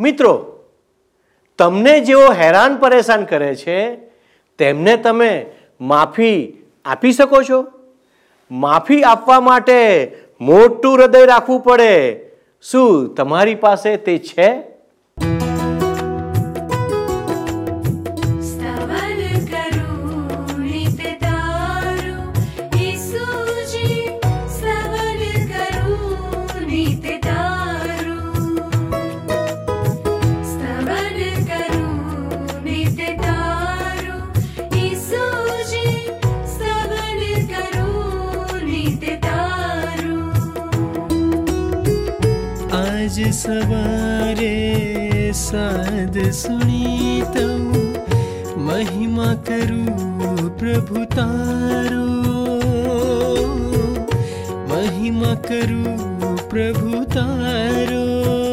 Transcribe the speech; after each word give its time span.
મિત્રો, 0.00 0.62
તમને 1.58 2.00
જેઓ 2.00 2.32
હેરાન 2.32 2.76
પરેશાન 2.76 3.24
કરે 3.24 3.54
છે, 3.54 3.96
તેમને 4.58 4.96
તમે 4.96 5.46
માફી 5.80 6.64
આપી 6.84 7.12
શકો 7.12 7.42
છો? 7.42 7.66
માફી 8.50 9.02
આપવા 9.02 9.40
માટે 9.40 10.12
મોટું 10.40 10.98
હૃદય 10.98 11.24
રાખવું 11.24 11.60
પડે. 11.60 12.20
શું 12.62 13.14
તમારી 13.14 13.54
પાસે 13.54 13.96
તે 13.96 14.18
છે? 14.18 14.71
सवारे 43.52 45.32
साध 45.34 46.30
सुनि 46.30 47.22
महिमा 48.56 49.34
करु 49.34 49.84
प्रभु 50.60 51.04
तारो। 51.04 52.06
महिमा 54.72 55.34
करु 55.34 55.84
प्रभु 56.48 57.04
तारो। 57.04 58.51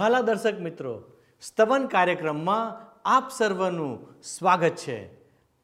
વહાલા 0.00 0.20
દર્શક 0.20 0.60
મિત્રો, 0.60 1.02
સ્તવન 1.40 1.86
કાર્યક્રમમાં 1.86 2.92
આપ 3.04 3.30
સર્વનું 3.30 4.22
સ્વાગત 4.22 4.68
છે. 4.68 4.98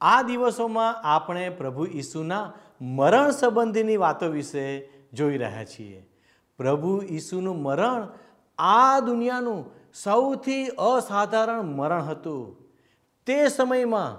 આ 0.00 0.22
દિવસોમાં 0.22 1.02
આપણે 1.02 1.48
પ્રભુ 1.48 1.86
ઈસુના 1.86 2.52
મરણ 2.80 3.30
સંબંધીની 3.30 3.96
વાતો 3.96 4.26
વિશે 4.26 4.90
જોઈ 5.12 5.36
રહ્યા 5.36 5.64
છીએ. 5.64 6.10
પ્રભુ 6.56 7.02
ઈસુનું 7.10 7.62
મરણ 7.62 8.08
આ 8.58 9.00
દુનિયાનું 9.00 9.64
સૌથી 10.02 10.66
અસાધારણ 10.66 11.62
મરણ 11.62 12.02
હતું. 12.02 12.56
તે 13.26 13.48
સમયમાં 13.48 14.12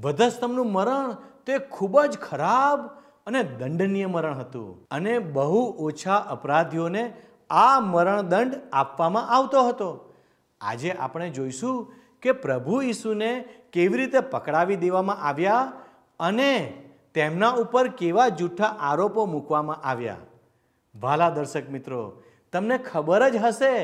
વધસ્તંભનું 0.00 0.72
મરણ 0.72 1.16
તે 1.46 1.58
ખૂબ 1.58 2.02
જ 2.02 2.18
ખરાબ 2.18 2.86
અને 3.26 3.42
દંડનીય 3.42 4.06
મરણ 4.06 4.34
હતું 4.34 4.86
અને 4.90 5.18
બહુ 5.18 5.76
ઓછા 5.78 6.16
અપરાધીઓને 6.16 7.12
આ 7.50 7.80
મરણદંડ 7.80 8.52
આપવામાં 8.72 9.30
આવતો 9.36 9.60
હતો. 9.68 9.90
આજે 10.60 10.90
આપણે 10.92 11.30
જોઈશું 11.30 11.76
કે 12.22 12.32
પ્રભુ 12.32 12.82
ઈસુને 12.82 13.30
કેવી 13.72 13.96
રીતે 13.96 14.20
પકડાવી 14.20 14.76
દેવામાં 14.76 15.22
આવ્યા 15.28 15.72
અને 16.20 16.52
તેમના 17.14 17.56
ઉપર 17.62 17.86
કેવા 18.00 18.28
જૂઠા 18.28 18.76
આરોપો 18.80 19.26
મૂકવામાં 19.26 19.80
આવ્યા. 19.84 20.26
વાલા 20.94 21.30
દર્શક 21.30 21.66
મિત્રો, 21.70 22.02
તમને 22.52 22.76
ખબર 22.78 23.22
જ 23.30 23.36
હશે 23.36 23.74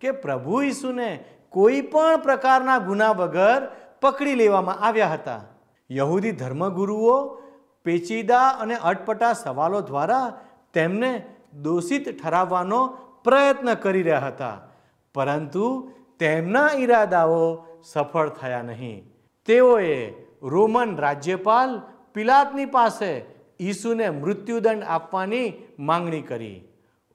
કે 0.00 0.10
પ્રભુ 0.24 0.62
ઈસુને 0.62 1.08
કોઈ 1.50 1.80
પણ 1.92 2.22
પ્રકારના 2.22 2.78
ગુના 2.78 3.12
વગર 3.12 3.62
પકડી 4.00 4.34
લેવામાં 4.34 4.82
આવ્યા 4.86 5.14
હતા. 5.16 5.42
યહૂદી 5.90 6.32
ધર્મગુરુઓ 6.32 7.16
પેચીદા 7.86 8.48
અને 8.62 8.76
અટપટા 8.82 9.32
સવાલો 9.32 9.80
દ્વારા 9.80 10.26
તેમને 10.74 11.10
દોષિત 11.62 12.04
ઠરાવવાનો 12.20 12.80
પ્રયત્ન 13.24 13.74
કરી 13.74 14.02
રહ્યા 14.02 14.26
હતા. 14.28 14.60
પરંતુ 15.14 15.90
તેમના 16.18 16.68
ઈરાદાઓ 16.78 17.64
સફળ 17.84 18.28
થયા 18.28 18.62
નહીં. 18.62 18.98
તેઓએ 19.46 20.10
રોમન 20.42 20.96
રાજ્યપાલ 20.96 21.80
પિલાતની 22.14 22.66
પાસે 22.66 23.10
ઈસુને 23.60 24.10
મૃત્યુદંડ 24.10 24.82
આપવાની 24.82 25.52
માંગણી 25.78 26.22
કરી. 26.22 26.58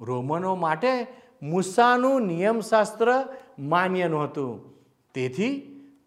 રોમનો 0.01 0.55
માટે 0.55 1.07
મૂસાનું 1.43 2.21
નિયમશાસ્ત્ર 2.21 3.09
માન્ય 3.59 4.07
નહોતું. 4.07 4.53
તેથી 5.13 5.53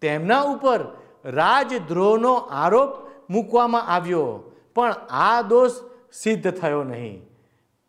તેમના 0.01 0.41
ઉપર 0.41 0.79
રાજદ્રોહનો 1.25 2.33
આરોપ 2.33 2.89
મૂકવામાં 3.29 3.87
આવ્યો, 3.87 4.51
પણ 4.75 4.91
આ 5.09 5.41
દોષ 5.41 5.71
સિદ્ધ 6.13 6.51
થયો 6.51 6.83
નહીં. 6.83 7.21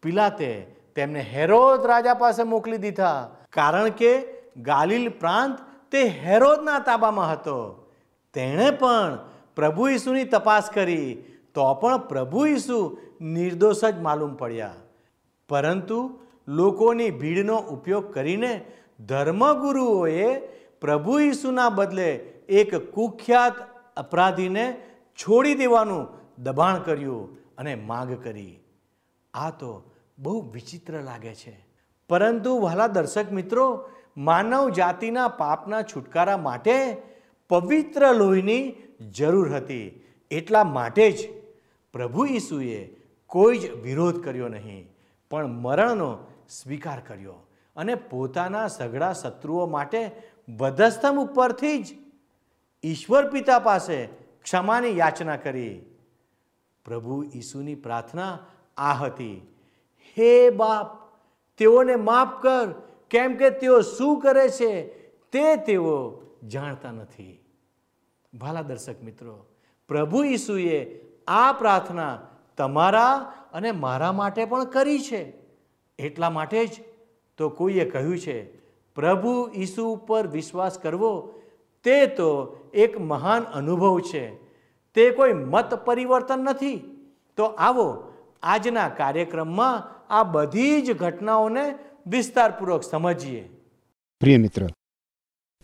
પિલાતે 0.02 0.50
તેમને 0.97 1.21
હેરોદ 1.21 1.87
રાજા 1.87 2.15
પાસે 2.15 2.43
મોકલી 2.43 2.77
દીધા. 2.78 3.37
કારણ 3.53 3.88
કે 3.88 4.25
ગાલિલ 4.56 5.09
પ્રાંત 5.09 5.59
તે 5.93 6.03
હેરોદના 6.03 6.78
તાબામાં 6.78 7.32
હતો. 7.32 7.91
તેણે 8.34 8.71
પણ 8.71 9.19
પ્રભુ 9.56 9.88
ઈસુની 9.88 10.25
તપાસ 10.25 10.71
કરી. 10.71 11.25
તો 11.55 11.75
પણ 11.75 11.99
પ્રભુ 11.99 12.47
ઈસુ 12.47 12.99
નિર્દોષ 13.21 13.84
જ 13.84 14.00
માલુમ 14.00 14.34
પડ્યા. 14.34 14.75
પરંતુ 15.49 16.21
લોકોની 16.49 17.11
ભીડનો 17.11 17.56
ઉપયોગ 17.56 18.15
કરીને 18.15 18.65
ધર્મગુરુઓએ 19.06 20.37
પ્રભુ 20.81 21.19
ઈસુના 21.19 21.69
બદલે 21.69 22.15
એક 22.49 22.75
કુખ્યાત 22.94 23.53
અપરાધીને 23.97 24.81
છોડી 25.16 25.55
દેવાનું 25.55 26.09
દબાણ 26.43 26.78
કર્યું 26.78 27.34
અને 27.59 27.75
માંગ 27.75 28.22
કરી. 28.25 28.61
આ 29.34 29.50
તો 29.50 29.91
બહુ 30.19 30.50
વિચિત્ર 30.50 31.00
લાગે 31.00 31.34
છે. 31.34 31.66
પરંતુ 32.08 32.58
વહાલા 32.60 32.86
દર્શક 32.86 33.32
મિત્રો, 33.32 33.91
માનવ 34.16 34.70
જાતિના 34.70 35.28
પાપના 35.28 35.82
છુટકારા 35.82 36.36
માટે 36.36 36.97
પવિત્ર 37.48 38.12
લોહીની 38.12 38.75
જરૂર 39.10 39.54
હતી. 39.54 40.04
એટલા 40.30 40.64
માટે 40.64 41.12
જ 41.12 41.28
પ્રભુ 41.92 42.26
ઈસુએ 42.26 42.97
કોઈ 43.26 43.58
જ 43.58 43.70
વિરોધ 43.70 44.25
કર્યો 44.25 44.48
નહીં, 44.48 44.88
પણ 45.30 45.47
મરણનો 45.47 46.19
સ્વીકાર 46.48 47.00
કર્યો 47.00 47.34
અને 47.76 47.94
પોતાના 47.94 48.69
સઘળા 48.69 49.12
શત્રુઓ 49.12 49.66
માટે 49.66 50.10
વધસ્તંભ 50.58 51.19
ઉપરથી 51.19 51.82
જ 51.82 51.86
ઈશ્વર 52.84 53.31
પિતા 53.31 53.58
પાસે 53.58 54.08
ક્ષમાની 54.42 54.98
યાચના 54.98 55.36
કરી. 55.36 55.81
પ્રભુ 56.84 57.25
ઈસુની 57.34 57.75
પ્રાર્થના 57.75 58.38
આ 58.76 58.94
હતી. 58.94 59.53
હે 60.19 60.50
બાપ, 60.50 60.86
તેઓને 61.58 61.97
માફ 61.97 62.42
કર. 62.42 62.72
કેમ 63.10 63.34
કે 63.34 63.50
તેઓ 63.50 63.80
શું 63.80 64.20
કરે 64.20 64.48
છે 64.48 64.82
તે 65.32 65.56
તેઓ 65.56 66.22
જાણતા 66.47 66.91
નથી. 66.91 67.44
ભાલા 68.34 68.62
દર્શક 68.62 69.02
મિત્રો, 69.02 69.47
પ્રભુ 69.88 70.25
ઈસુએ 70.25 71.00
આ 71.26 71.52
પ્રાર્થના 71.52 72.19
તમારા 72.56 73.32
અને 73.52 73.72
મારા 73.72 74.12
માટે 74.12 74.44
પણ 74.44 74.64
કરી 74.64 74.98
છે. 74.98 75.32
એટલા 75.98 76.31
માટે 76.31 76.66
જ 76.66 76.70
તો 77.36 77.48
કોઈએ 77.48 77.91
કહ્યું 77.91 78.19
છે, 78.19 78.56
પ્રભુ 78.94 79.50
ઈસુ 79.54 79.86
ઉપર 79.86 80.26
વિશ્વાસ 80.26 80.78
કરવો, 80.78 81.34
તે 81.84 82.06
તો 82.06 82.56
એક 82.75 83.00
મહાન 83.00 83.42
અનુભવ 83.42 84.00
છે. 84.00 84.34
તે 84.94 85.10
કોઈ 85.10 85.32
મત 85.32 85.75
પરિવર્તન 85.75 86.38
નથી. 86.38 86.90
તો 87.37 87.44
આવો 87.44 88.12
આજના 88.43 88.88
કાર્યક્રમમાં 88.88 89.94
આ 90.11 90.23
બધી 90.23 90.83
જ 90.83 90.93
ઘટનાઓને 90.93 91.75
વિસ્તારપૂર્વક 92.06 92.83
સમજીએ. 92.83 93.45
પ્રિય 94.21 94.37
મિત્ર, 94.37 94.69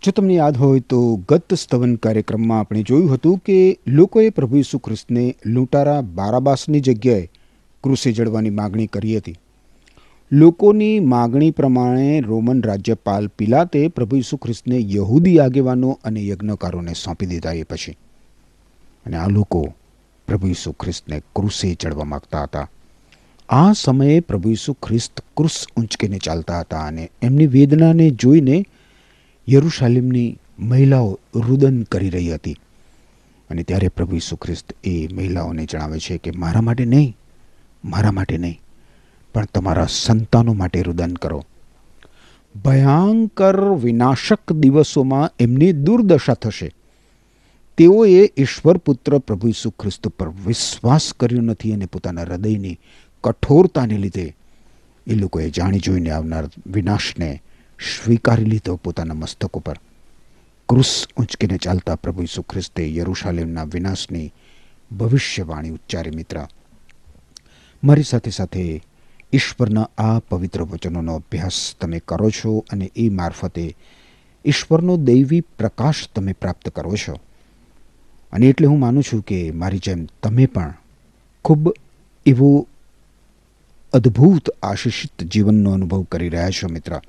જો 0.03 0.11
તમને 0.11 0.35
યાદ 0.35 0.57
હોય 0.57 0.81
તો 0.81 1.17
ગત 1.29 1.55
સ્તવન 1.55 1.95
કાર્યક્રમમાં 1.97 2.61
આપણે 2.61 2.83
જોયું 2.83 3.15
હતું 3.15 3.39
કે 3.39 3.79
લોકોએ 3.87 4.31
પ્રભુ 4.31 4.57
ઈસુ 4.57 4.79
ખ્રિસ્તને 4.79 5.37
લૂંટારા 5.47 6.01
બારાબાસની 6.01 6.81
જગ્યાએ 6.81 7.31
ક્રુસે 7.85 8.13
જડવાની 8.13 8.51
માગણી 8.51 8.87
કરી 8.87 9.17
હતી. 9.17 9.37
લોકોની 10.33 11.01
માગણી 11.01 11.51
પ્રમાણે 11.51 12.21
રોમન 12.21 12.63
રાજ્યપાલ 12.63 13.29
પિલાતે 13.29 13.89
પ્રભુ 13.89 14.17
ઈસુ 14.17 14.37
ખ્રિસ્તને 14.37 14.81
યહૂદી 14.81 15.39
આગેવાનો 15.39 15.99
અને 16.05 16.27
યજ્ઞકારોને 16.27 16.95
સોંપી 16.95 17.27
દીધા 17.27 17.53
એ 17.53 17.63
પછી. 17.63 17.97
અને 19.07 19.17
આ 19.17 19.29
લોકો 19.29 19.75
પ્રભુ 20.27 20.47
ઈસુ 20.47 20.73
ખ્રિસ્તને 20.73 21.23
ક્રુસે 21.37 21.75
ચડવા 21.75 22.05
માગતા 22.05 22.43
હતા. 22.43 22.69
આ 23.51 23.73
સમયે 23.73 24.21
પ્રભુ 24.21 24.51
ઈસુ 24.51 24.73
ખ્રિસ્ત 24.73 25.25
ક્રુસ 25.37 25.67
ઊંચકીને 25.77 26.19
ચાલતા 26.19 26.61
હતા 26.61 26.79
અને 26.79 27.11
એમની 27.23 27.47
વેદનાને 27.47 28.11
જોઈને 28.11 28.65
યરુશાલેમની 29.49 30.39
મહિલાઓ 30.59 31.21
રુદન 31.35 31.83
કરી 31.83 32.11
રહી 32.11 32.35
હતી. 32.35 32.57
અને 33.51 33.63
ત્યારે 33.63 33.89
પ્રભુ 33.89 34.17
ઈસુ 34.17 34.37
ખ્રિસ્ત 34.37 34.73
એ 34.85 35.09
મહિલાઓને 35.13 35.67
જણાવે 35.67 35.99
છે 35.99 36.19
કે, 36.19 36.31
મારા 36.31 36.61
માટે 36.61 36.85
નહીં, 36.85 37.17
મારા 37.85 38.13
માટે 38.13 38.39
નહીં, 38.39 38.61
પણ 39.35 39.45
તમારા 39.45 39.87
સંતાનો 39.91 40.53
માટે 40.53 40.83
રુદન 40.83 41.13
કરો. 41.13 41.45
ભયંકર 42.65 43.75
વિનાશક 43.75 44.53
દિવસોમાં 44.53 45.31
એમની 45.39 45.73
દુર્દશા 45.73 46.35
થશે. 46.35 46.73
તેઓએ 47.79 48.33
ઈશ્વર 48.37 48.77
પુત્ર 48.77 49.19
પ્રભુ 49.19 49.49
ઈસુ 49.49 49.71
ખ્રિસ્ત 49.71 50.09
પર 50.09 50.29
વિશ્વાસ 50.29 51.13
કર્યો 51.13 51.41
નથી 51.41 51.73
અને 51.73 51.87
પોતાના 51.87 52.23
હૃદયની 52.23 52.79
કઠોરતાને 53.25 53.99
લીધે 53.99 54.37
એ 55.07 55.15
લોકોએ 55.15 55.51
જાણી 55.51 55.79
જોઈને 55.79 56.11
આવનાર 56.11 56.49
વિનાશને 56.67 57.43
સ્વીકારી 58.05 58.45
લીધો 58.45 58.77
પોતાના 58.77 59.15
મસ્તક 59.15 59.51
ઉપર 59.51 59.77
ક્રુસ 60.69 61.07
ઊંચકીને 61.17 61.57
ચાલતા 61.57 61.97
પ્રભુ 61.97 62.23
ઈસુ 62.23 62.43
ખ્રિસ્તે 62.43 62.95
યરુશાલેમના 62.97 63.65
વિનાશની 63.65 64.33
ભવિષ્યવાણી 64.99 65.71
ઉચ્ચારી, 65.71 66.11
મિત્ર, 66.11 66.47
મારી 67.85 68.03
સાથે 68.03 68.31
સાથે 68.31 68.83
ઈશ્વરના 69.33 69.89
આ 69.99 70.19
પવિત્ર 70.19 70.63
વચનોનો 70.63 71.15
અભ્યાસ 71.15 71.77
તમે 71.81 71.99
કરો 71.99 72.31
છો 72.31 72.65
અને 72.71 72.91
એ 72.97 73.09
મારફતે 73.09 73.77
ઈશ્વરનો 74.45 74.97
દૈવી 74.97 75.41
પ્રકાશ 75.41 76.09
તમે 76.15 76.33
પ્રાપ્ત 76.33 76.69
કરો 76.69 76.95
છો. 77.09 77.19
અને 78.33 78.47
એટલે 78.47 78.67
હું 78.67 78.79
માનું 78.79 79.03
છું 79.03 79.23
કે 79.23 79.51
મારી 79.51 79.79
જેમ 79.79 80.07
તમે 80.23 80.47
પણ 80.47 80.75
ખૂબ 81.45 81.75
એવો 82.27 82.69
અદ્ભુત 83.93 84.51
આશીષિત 84.63 85.25
જીવનનો 85.25 85.73
અનુભવ 85.73 86.03
કરી 86.03 86.29
રહ્યા 86.29 86.51
છો, 86.51 86.69
મિત્ર. 86.69 87.01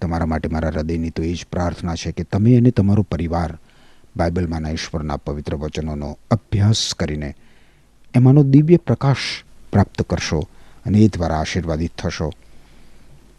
તમારા 0.00 0.26
માટે 0.26 0.48
મારા 0.48 0.68
હૃદયની 0.68 1.10
તો 1.10 1.22
એ 1.22 1.34
જ 1.34 1.46
પ્રાર્થના 1.52 1.94
છે 1.94 2.12
કે 2.12 2.22
તમે 2.22 2.56
અને 2.56 2.70
તમારો 2.70 3.02
પરિવાર 3.02 3.58
બાઇબલમાંના 4.16 4.70
ઈશ્વરના 4.70 5.16
પવિત્ર 5.16 5.54
વચનોનો 5.54 6.18
અભ્યાસ 6.30 6.94
કરીને 6.94 7.34
એમાંનો 8.14 8.42
દિવ્ય 8.42 8.76
પ્રકાશ 8.76 9.44
પ્રાપ્ત 9.72 10.02
કરશો 10.02 10.48
અને 10.86 10.98
એ 10.98 11.08
દ્વારા 11.08 11.36
આશીર્વાદિત 11.36 11.92
થશો. 11.98 12.32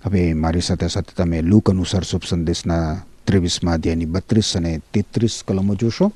હવે 0.05 0.33
મારી 0.33 0.61
સાથે 0.61 0.87
સાથે 0.87 1.13
તમે 1.17 1.41
લૂક 1.41 1.69
અનુસાર 1.69 2.03
શુભ 2.03 2.21
સંદેશના 2.27 3.01
ત્રેવીસમાં 3.27 3.73
અધ્યાયની 3.73 4.05
બત્રીસ 4.05 4.57
અને 4.57 4.79
તેત્રીસ 4.93 5.43
કલમો 5.47 5.75
જોશો. 5.75 6.11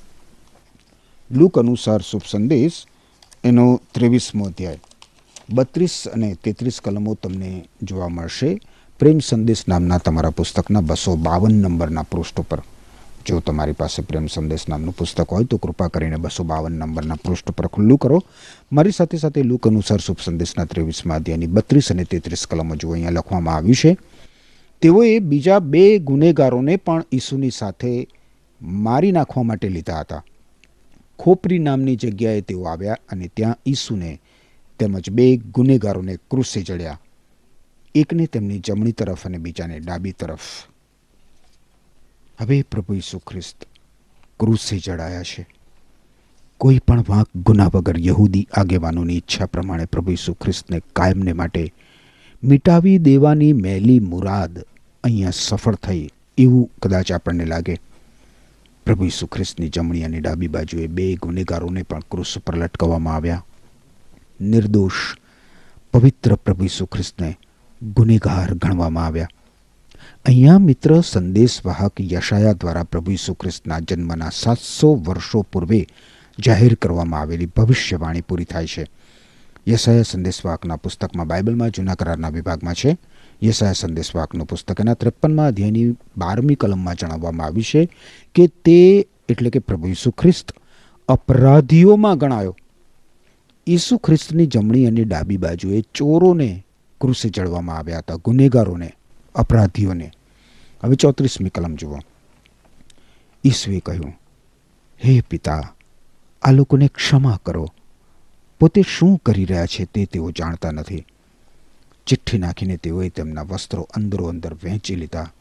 લૂક 1.31 1.59
અનુસાર 1.59 2.01
શુભ 2.01 2.21
સંદેશ 2.31 2.85
એનો 3.43 3.81
ત્રેવીસમો 3.91 4.45
અધ્યાય. 4.45 4.79
બત્રીસ 5.49 6.07
અને 6.13 6.35
તેત્રીસ 6.43 6.81
કલમો 6.81 7.13
તમને 7.13 7.65
જોવા 7.83 8.07
મળશે. 8.07 8.59
પ્રેમ 8.99 9.19
સંદેશ 9.19 9.67
નામના 9.67 9.97
તમારા 9.97 10.29
પુસ્તકના 10.29 10.81
બસો 10.81 11.15
બાવન 11.15 11.53
નંબરના 11.53 12.01
પૃષ્ઠ 12.01 12.39
પર. 12.39 12.61
જો 13.25 13.39
તમારી 13.39 13.71
પાસે 13.71 14.01
પ્રેમ 14.01 14.27
સંદેશ 14.27 14.69
નામનું 14.69 14.95
પુસ્તક 14.95 15.29
હોય 15.29 15.43
તો 15.43 15.57
કૃપા 15.57 15.87
કરીને 15.87 16.15
બસો 16.15 16.43
બાવન 16.43 16.71
નંબરના 16.71 17.15
પૃષ્ઠ 17.15 17.51
પર 17.51 17.67
ખુલ્લું 17.67 17.97
કરો. 17.97 18.23
મારી 18.71 18.91
સાથે 18.91 19.17
સાથે 19.17 19.43
લુક 19.43 19.67
અનુસાર 19.67 19.99
શુભ 19.99 20.17
સંદેશના 20.23 20.65
ત્રેવીસમાં 20.65 21.17
અધ્યાયની 21.17 21.47
બત્રીસ 21.47 21.91
અને 21.91 22.03
તેત્રીસ 22.03 22.47
કલમો 22.47 22.75
જો 22.75 22.91
અહીંયા 22.91 23.09
લખવામાં 23.09 23.55
આવ્યું 23.55 23.75
છે. 23.75 23.97
તેઓએ 24.81 25.19
બીજા 25.19 25.59
બે 25.59 25.99
ગુનેગારોને 25.99 26.75
પણ 26.75 27.03
ઈસુની 27.11 27.51
સાથે 27.51 28.07
મારી 28.61 29.11
નાખવા 29.11 29.43
માટે 29.43 29.69
લીધા 29.69 29.99
હતા. 29.99 30.23
ખોપરી 31.19 31.59
નામની 31.59 31.95
જગ્યાએ 31.95 32.41
તેઓ 32.41 32.63
આવ્યા 32.63 32.97
અને 33.09 33.27
ત્યાં 33.27 33.55
ઈસુને 33.65 34.21
તેમજ 34.83 35.09
બે 35.09 35.25
ગુનેગારોને 35.37 36.15
ક્રુસે 36.31 36.61
ચડ્યા 36.61 36.99
એકને 37.95 38.25
તેમની 38.25 38.59
જમણી 38.59 38.91
તરફ 38.91 39.25
અને 39.25 39.37
બીજાને 39.37 39.79
ડાબી 39.79 40.11
તરફ. 40.11 40.47
હવે 42.39 42.61
પ્રભુ 42.61 42.93
ઈસુ 42.93 43.19
ખ્રિસ્ત 43.19 43.67
ક્રુસે 44.39 44.79
ચડાયા 44.79 45.23
છે. 45.23 45.45
કોઈ 46.57 46.79
પણ 46.87 47.05
વાંક 47.09 47.29
ગુના 47.45 47.69
વગર 47.73 47.99
યહૂદી 47.99 48.47
આગેવાનોની 48.53 49.17
ઈચ્છા 49.17 49.45
પ્રમાણે 49.45 49.85
પ્રભુ 49.85 50.11
ઈસુ 50.11 50.33
ખ્રિસ્તને 50.33 50.81
કાયમને 50.95 51.33
માટે 51.33 51.73
મિટાવી 52.43 52.97
દેવાની 52.97 53.53
મેલી 53.53 53.99
મુરાદ 53.99 54.59
અહીંયા 55.03 55.29
સફળ 55.29 55.75
થઈ 55.75 56.09
એવું 56.37 56.69
કદાચ 56.81 57.11
આપણને 57.11 57.45
લાગે. 57.45 57.77
પ્રભુ 58.85 59.05
ઈસુ 59.05 59.27
ખ્રિસ્તની 59.27 59.69
જમણી 59.69 60.03
અને 60.03 60.19
ડાબી 60.19 60.47
બાજુએ 60.47 60.87
બે 60.87 61.15
ગુનેગારોને 61.15 61.83
પણ 61.83 61.99
ક્રુસ 62.11 62.37
પર 62.47 62.55
લટકાવવામાં 62.55 63.15
આવ્યા. 63.15 63.45
નિર્દોષ, 64.43 65.15
પવિત્ર 65.93 66.35
પ્રભુ 66.35 66.65
ઈસુ 66.65 66.85
ખ્રિસ્તને 66.85 67.37
ગુનેગાર 67.81 68.53
ગણવામાં 68.53 69.05
આવ્યા. 69.05 69.27
અહીંયા 70.25 70.57
મિત્ર 70.57 71.01
સંદેશવાહક 71.01 72.01
યશાયા 72.01 72.53
દ્વારા 72.53 72.83
પ્રભુ 72.83 73.11
ઈસુ 73.11 73.33
ખ્રિસ્તના 73.33 73.79
જન્મના 73.79 74.29
સાતસો 74.33 74.95
વર્ષો 74.95 75.41
પૂર્વે 75.41 75.87
જાહેર 76.39 76.75
કરવામાં 76.75 77.19
આવેલી 77.19 77.45
ભવિષ્યવાણી 77.45 78.21
પૂરી 78.21 78.45
થાય 78.45 78.67
છે. 78.67 78.87
યશાયા 79.67 80.01
સંદેશવાહકના 80.01 80.75
પુસ્તકમાં 80.75 81.27
બાઇબલમાં, 81.27 81.69
જૂના 81.69 81.95
કરારના 81.95 82.29
વિભાગમાં 82.29 82.73
છે. 82.73 82.97
યશાયા 83.43 83.73
સંદેશવાહકનું 83.73 84.47
પુસ્તક 84.47 84.79
એના 84.79 84.93
ત્રેપનમાં 84.93 85.47
અધ્યાયની 85.47 85.95
બારમી 86.17 86.55
કલમમાં 86.55 86.95
જણાવવામાં 86.95 87.47
આવ્યું 87.47 87.63
છે 87.63 87.89
કે 88.35 88.47
તે 88.47 89.07
એટલે 89.29 89.49
કે 89.49 89.59
પ્રભુ 89.59 89.87
ઈસુ 89.87 90.11
ખ્રિસ્ત 90.11 90.53
અપરાધીઓમાં 91.07 92.17
ગણાયો. 92.17 92.55
ઈસુ 93.67 93.97
ખ્રિસ્તની 93.97 94.45
જમણી 94.45 94.85
અને 94.85 95.03
ડાબી 95.03 95.37
બાજુએ 95.37 95.81
ચોરોને 95.81 96.65
ક્રુસે 97.01 97.29
ચડવામાં 97.29 97.77
આવ્યા 97.77 97.97
હતા, 97.97 98.15
ગુનેગારોને, 98.15 98.95
અપરાધીઓને. 99.35 100.11
હવે 100.83 100.95
ચોત્રીસમી 100.95 101.49
કલમ 101.49 101.75
જુઓ. 101.75 101.99
ઈસુએ 103.45 103.79
કહ્યું, 103.79 104.13
હે 105.05 105.21
પિતા, 105.21 105.75
આ 106.41 106.51
લોકોને 106.51 106.87
ક્ષમા 106.87 107.39
કરો. 107.45 107.73
પોતે 108.59 108.81
શું 108.81 109.17
કરી 109.17 109.45
રહ્યા 109.45 109.65
છે 109.65 109.85
તે 109.85 110.05
તેઓ 110.05 110.31
જાણતા 110.31 110.71
નથી. 110.71 111.05
ચિઠ્ઠી 112.07 112.37
નાખીને 112.37 112.77
તેઓએ 112.77 113.09
તેમના 113.09 113.41
વસ્ત્રો 113.41 113.89
અંદરો 113.95 114.25
અંદર 114.25 114.53
વહેંચી 114.53 114.95
લીધા. 114.95 115.31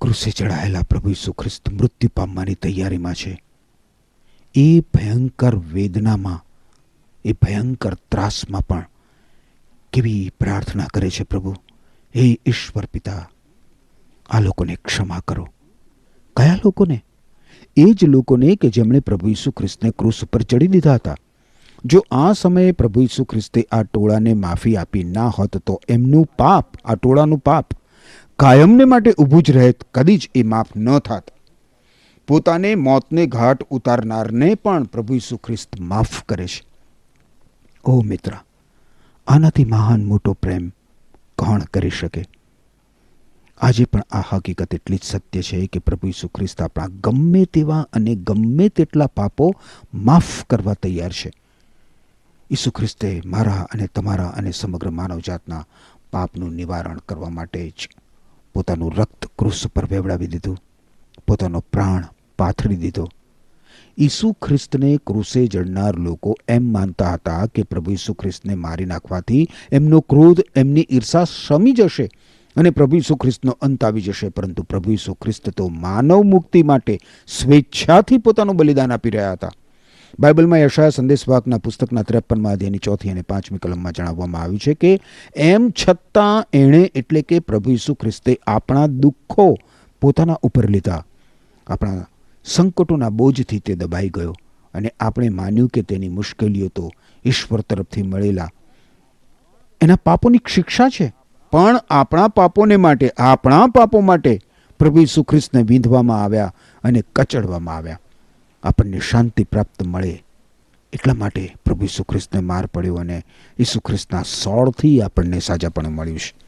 ક્રુસે 0.00 0.30
ચડાયેલા 0.30 0.82
પ્રભુ 0.82 1.10
ઈસુ 1.10 1.32
ખ્રિસ્ત 1.32 1.70
મૃત્યુ 1.70 2.10
પામવાની 2.16 2.54
તૈયારીમાં 2.54 3.14
છે. 3.14 3.43
એ 4.54 4.80
ભયંકર 4.80 5.56
વેદનામાં, 5.56 6.44
એ 7.24 7.32
ભયંકર 7.32 7.94
ત્રાસમાં 7.94 8.60
પણ 8.60 8.84
કેવી 9.92 10.32
પ્રાર્થના 10.40 10.86
કરે 10.94 11.10
છે 11.10 11.24
પ્રભુ? 11.24 11.54
હે 12.16 12.38
ઈશ્વર 12.46 12.86
પિતા, 12.86 13.28
આ 14.30 14.40
લોકોને 14.40 14.76
ક્ષમા 14.76 15.20
કરો. 15.28 15.48
કયા 16.36 16.60
લોકોને? 16.64 17.04
એ 17.76 17.92
જ 17.92 18.04
લોકોને 18.04 18.56
કે 18.56 18.68
જેમણે 18.68 19.00
પ્રભુ 19.00 19.28
ઈસુ 19.28 19.50
ખ્રિસ્તને 19.50 19.90
ક્રૂસ 19.90 20.24
ઉપર 20.24 20.42
ચડી 20.42 20.66
દીધા 20.66 20.94
હતા. 20.94 21.16
જો 21.84 22.06
આ 22.10 22.32
સમયે 22.32 22.72
પ્રભુ 22.72 23.02
ઈસુ 23.02 23.24
ખ્રિસ્તે 23.24 23.66
આ 23.72 23.82
ટોળાને 23.82 24.34
માફી 24.34 24.76
આપી 24.76 25.04
ના 25.04 25.28
હોત 25.28 25.56
તો 25.56 25.82
એમનું 25.88 26.26
પાપ, 26.38 26.76
આ 26.84 26.94
ટોળાનું 26.94 27.38
પાપ 27.38 27.66
કાયમને 28.38 28.84
માટે 28.84 29.12
ઊભું 29.18 29.42
જ 29.42 29.50
રહેત, 29.50 29.84
કદી 29.94 30.16
જ 30.16 30.30
એ 30.34 30.42
માફ 30.42 30.66
ન 30.76 30.98
થાત. 30.98 31.33
પોતાને 32.28 32.74
મોતને 32.74 33.26
ઘાટ 33.26 33.62
ઉતારનારને 33.62 34.54
પણ 34.54 34.84
પ્રભુ 34.84 35.14
ઈસુ 35.14 35.36
ખ્રિસ્ત 35.36 35.80
માફ 35.80 36.24
કરે 36.24 36.46
છે. 36.46 36.66
ઓ 37.84 38.00
મિત્ર, 38.00 38.32
આનાથી 39.26 39.64
મહાન 39.64 40.04
મોટો 40.04 40.32
પ્રેમ 40.32 40.72
કોણ 41.38 41.60
કરી 41.60 41.90
શકે? 41.90 42.24
આજે 43.58 43.84
પણ 43.84 44.00
આ 44.10 44.20
હકીકત 44.20 44.74
એટલી 44.74 44.96
જ 44.96 45.00
સત્ય 45.02 45.42
છે 45.42 45.66
કે 45.66 45.78
પ્રભુ 45.78 46.08
ઈસુ 46.08 46.28
ખ્રિસ્ત 46.28 46.62
આપણા 46.62 46.86
ગમે 46.86 47.44
તેવા 47.44 47.88
અને 47.92 48.14
ગમે 48.14 48.68
તેટલા 48.68 49.06
પાપો 49.06 49.54
માફ 49.94 50.44
કરવા 50.44 50.74
તૈયાર 50.74 51.12
છે. 51.12 51.32
ઈસુ 52.50 52.70
ખ્રિસ્તે 52.70 53.22
મારા 53.24 53.68
અને 53.72 53.86
તમારા 53.86 54.26
અને 54.26 54.50
સમગ્ર 54.50 54.90
માનવજાતના 54.90 55.66
પાપનું 56.12 56.52
નિવારણ 56.52 56.98
કરવા 56.98 57.28
માટે 57.28 57.70
જ 57.70 57.88
પોતાનું 58.54 58.94
રક્ત 58.94 59.26
ક્રુસ 59.38 59.66
પર 59.66 59.84
વેવડાવી 59.84 60.26
દીધું. 60.26 60.58
પોતાનો 61.28 61.60
પ્રાણ 61.60 62.04
પાથરી 62.38 62.76
દીધો. 62.76 63.08
ઈસુ 63.98 64.32
ખ્રિસ્તને 64.32 64.96
ક્રુસે 65.06 65.46
જડનાર 65.46 65.96
લોકો 65.96 66.36
એમ 66.48 66.72
માનતા 66.72 67.12
હતા 67.12 67.46
કે 67.46 67.62
પ્રભુ 67.62 67.90
ઈસુ 67.90 68.14
ખ્રિસ્તને 68.14 68.54
મારી 68.54 68.84
નાખવાથી 68.84 69.48
એમનો 69.72 70.00
ક્રોધ 70.00 70.40
એમની 70.56 70.86
ઈર્ષા 70.90 71.24
શમી 71.24 71.72
જશે 71.72 72.08
અને 72.56 72.70
પ્રભુ 72.70 72.96
ઈસુ 72.96 73.16
ખ્રિસ્તનો 73.16 73.58
અંત 73.60 73.84
આવી 73.84 74.00
જશે. 74.00 74.28
પરંતુ 74.28 74.62
પ્રભુ 74.62 74.92
ઈસુ 74.92 75.14
ખ્રિસ્ત 75.14 75.50
તો 75.50 75.68
માનવ 75.68 76.22
મુક્તિ 76.22 76.62
માટે 76.62 76.98
સ્વેચ્છાથી 77.26 78.18
પોતાનું 78.18 78.56
બલિદાન 78.56 78.92
આપી 78.92 79.10
રહ્યા 79.10 79.32
હતા. 79.32 79.50
બાઇબલમાં 80.18 80.58
યશાયા 80.58 80.88
સંદેશવાકના 80.88 81.58
પુસ્તકના 81.58 82.02
ત્રેપનમાં 82.02 82.52
અધ્યાયની 82.52 82.78
ચોથી 82.78 83.10
અને 83.10 83.22
પાંચમી 83.22 83.58
કલમમાં 83.58 83.92
જણાવવામાં 83.92 84.42
આવ્યું 84.42 84.58
છે 84.58 84.74
કે, 84.74 85.00
એમ 85.36 85.70
છતાં 85.70 86.46
એણે 86.52 86.82
એટલે 86.94 87.22
કે 87.22 87.38
પ્રભુ 87.38 87.70
ઈસુ 87.70 87.94
ખ્રિસ્તે 87.94 88.38
આપણા 88.46 88.86
દુઃખો 88.86 89.58
પોતાના 90.00 90.38
ઉપર 90.42 90.70
લીધા. 90.70 91.04
આપણા 91.66 92.06
સંકટોના 92.44 93.08
બોજથી 93.08 93.58
તે 93.58 93.74
દબાઈ 93.74 94.08
ગયો 94.08 94.34
અને 94.74 94.94
આપણે 95.00 95.28
માન્યું 95.28 95.68
કે 95.68 95.82
તેની 95.82 96.08
મુશ્કેલીઓ 96.08 96.68
તો 96.68 96.90
ઈશ્વર 97.24 97.60
તરફથી 97.60 98.02
મળેલા. 98.02 98.48
એના 99.80 99.96
પાપોની 99.96 100.40
શિક્ષા 100.54 100.88
છે. 100.88 101.12
પણ 101.52 101.76
આપણા 101.90 102.28
પાપોને 102.28 102.76
માટે, 102.76 103.10
આપણા 103.18 103.66
પાપો 103.66 104.00
માટે 104.00 104.40
પ્રભુ 104.78 105.00
ઈસુ 105.00 105.22
ખ્રિસ્તને 105.22 105.62
વીંધવામાં 105.62 106.24
આવ્યા 106.24 106.54
અને 106.84 107.02
કચડવામાં 107.16 107.76
આવ્યા. 107.76 108.00
આપણને 108.62 109.00
શાંતિ 109.10 109.44
પ્રાપ્ત 109.44 109.82
મળે 109.82 110.24
એટલા 110.92 111.14
માટે 111.14 111.54
પ્રભુ 111.64 111.84
ઈસુ 111.84 112.04
ખ્રિસ્તને 112.04 112.40
માર 112.40 112.66
પડ્યો 112.66 112.94
અને 112.94 113.24
ઈસુ 113.58 113.80
ખ્રિસ્તના 113.80 114.22
સોળથી 114.22 115.02
આપણને 115.02 115.38
સાજાપણું 115.38 115.92
મળ્યું 115.92 116.18
છે. 116.18 116.43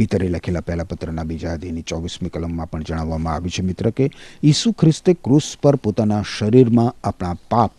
પિતરે 0.00 0.28
લખેલા 0.28 0.60
પહેલા 0.60 0.84
પત્રના 0.84 1.22
બીજા 1.22 1.52
અધ્યયની 1.52 1.82
ચોવીસમી 1.82 2.28
કલમમાં 2.28 2.70
પણ 2.70 2.82
જણાવવામાં 2.82 3.34
આવ્યું 3.34 3.50
છે, 3.50 3.62
મિત્ર, 3.62 3.90
કે 3.90 4.10
ઈસુ 4.44 4.72
ખ્રિસ્તે 4.72 5.14
ક્રૂસ 5.14 5.56
પર 5.62 5.76
પોતાના 5.76 6.22
શરીરમાં 6.38 6.94
આપણા 7.04 7.36
પાપ 7.50 7.72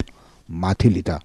માથી 0.49 0.89
લીધા. 0.89 1.19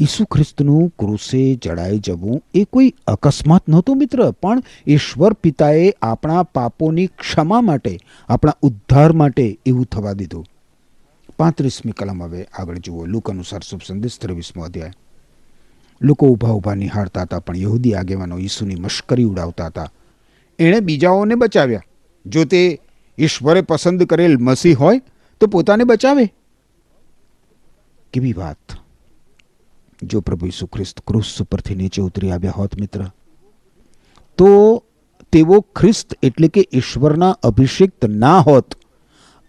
ઈસુ 0.00 0.24
ખ્રિસ્તનું 0.24 0.88
ક્રુસે 0.98 1.54
જડાઈ 1.54 1.98
જવું 1.98 2.42
એ 2.54 2.64
કોઈ 2.64 2.94
અકસ્માત 3.06 3.68
નહોતું, 3.68 3.98
મિત્ર, 3.98 4.30
પણ 4.30 4.62
ઈશ્વર 4.86 5.32
પિતાએ 5.32 5.92
આપણા 6.02 6.42
પાપોની 6.42 7.06
ક્ષમા 7.06 7.60
માટે, 7.60 7.98
આપણા 8.28 8.52
ઉદ્ધાર 8.62 9.12
માટે 9.12 9.58
એવું 9.66 9.84
થવા 9.84 10.12
દીધું. 10.12 10.46
પાંત્રીસમી 11.38 11.92
કલમ 11.92 12.22
હવે 12.22 12.46
આગળ 12.58 12.78
જુઓ, 12.78 13.06
લુક 13.06 13.30
અનુસાર 13.30 13.60
શુભ 13.62 13.80
સંદેશ, 13.86 14.20
ત્રેવીસમો 14.20 14.62
અધ્યાય. 14.62 14.92
લોકો 16.02 16.28
ઊભા 16.28 16.50
ઊભા 16.50 16.74
નિહાળતા 16.74 17.22
હતા, 17.22 17.40
પણ 17.40 17.56
યહૂદી 17.56 17.94
આગેવાનો 17.94 18.38
ઈસુની 18.38 18.74
મશ્કરી 18.74 19.24
ઉડાવતા 19.24 19.66
હતા. 19.66 19.90
એણે 20.58 20.80
બીજાઓને 20.80 21.34
બચાવ્યા. 21.34 21.82
જો 22.26 22.44
તે 22.44 22.80
ઈશ્વરે 23.18 23.60
પસંદ 23.60 24.02
કરેલ 24.02 24.38
મસીહ 24.38 24.78
હોય, 24.78 25.00
તો 25.40 25.46
પોતાને 25.46 25.84
બચાવે. 25.84 26.32
કેવી 28.12 28.32
વાત. 28.32 28.58
જો 30.02 30.20
પ્રભુ 30.20 30.46
ઈસુ 30.46 30.66
ખ્રિસ્ત 30.66 31.00
ક્રુસ 31.06 31.42
ઉપરથી 31.42 31.74
નીચે 31.74 32.02
ઉતરી 32.02 32.30
આવ્યા 32.30 32.50
હોત 32.50 32.80
મિત્ર, 32.80 33.04
તો 34.38 34.82
તેઓ 35.32 35.60
ખ્રિસ્ત 35.60 36.18
એટલે 36.22 36.48
કે 36.48 36.68
ઈશ્વરના 36.72 37.30
અભિષિક્ત 37.30 38.04
ના 38.04 38.38
હોત. 38.38 38.74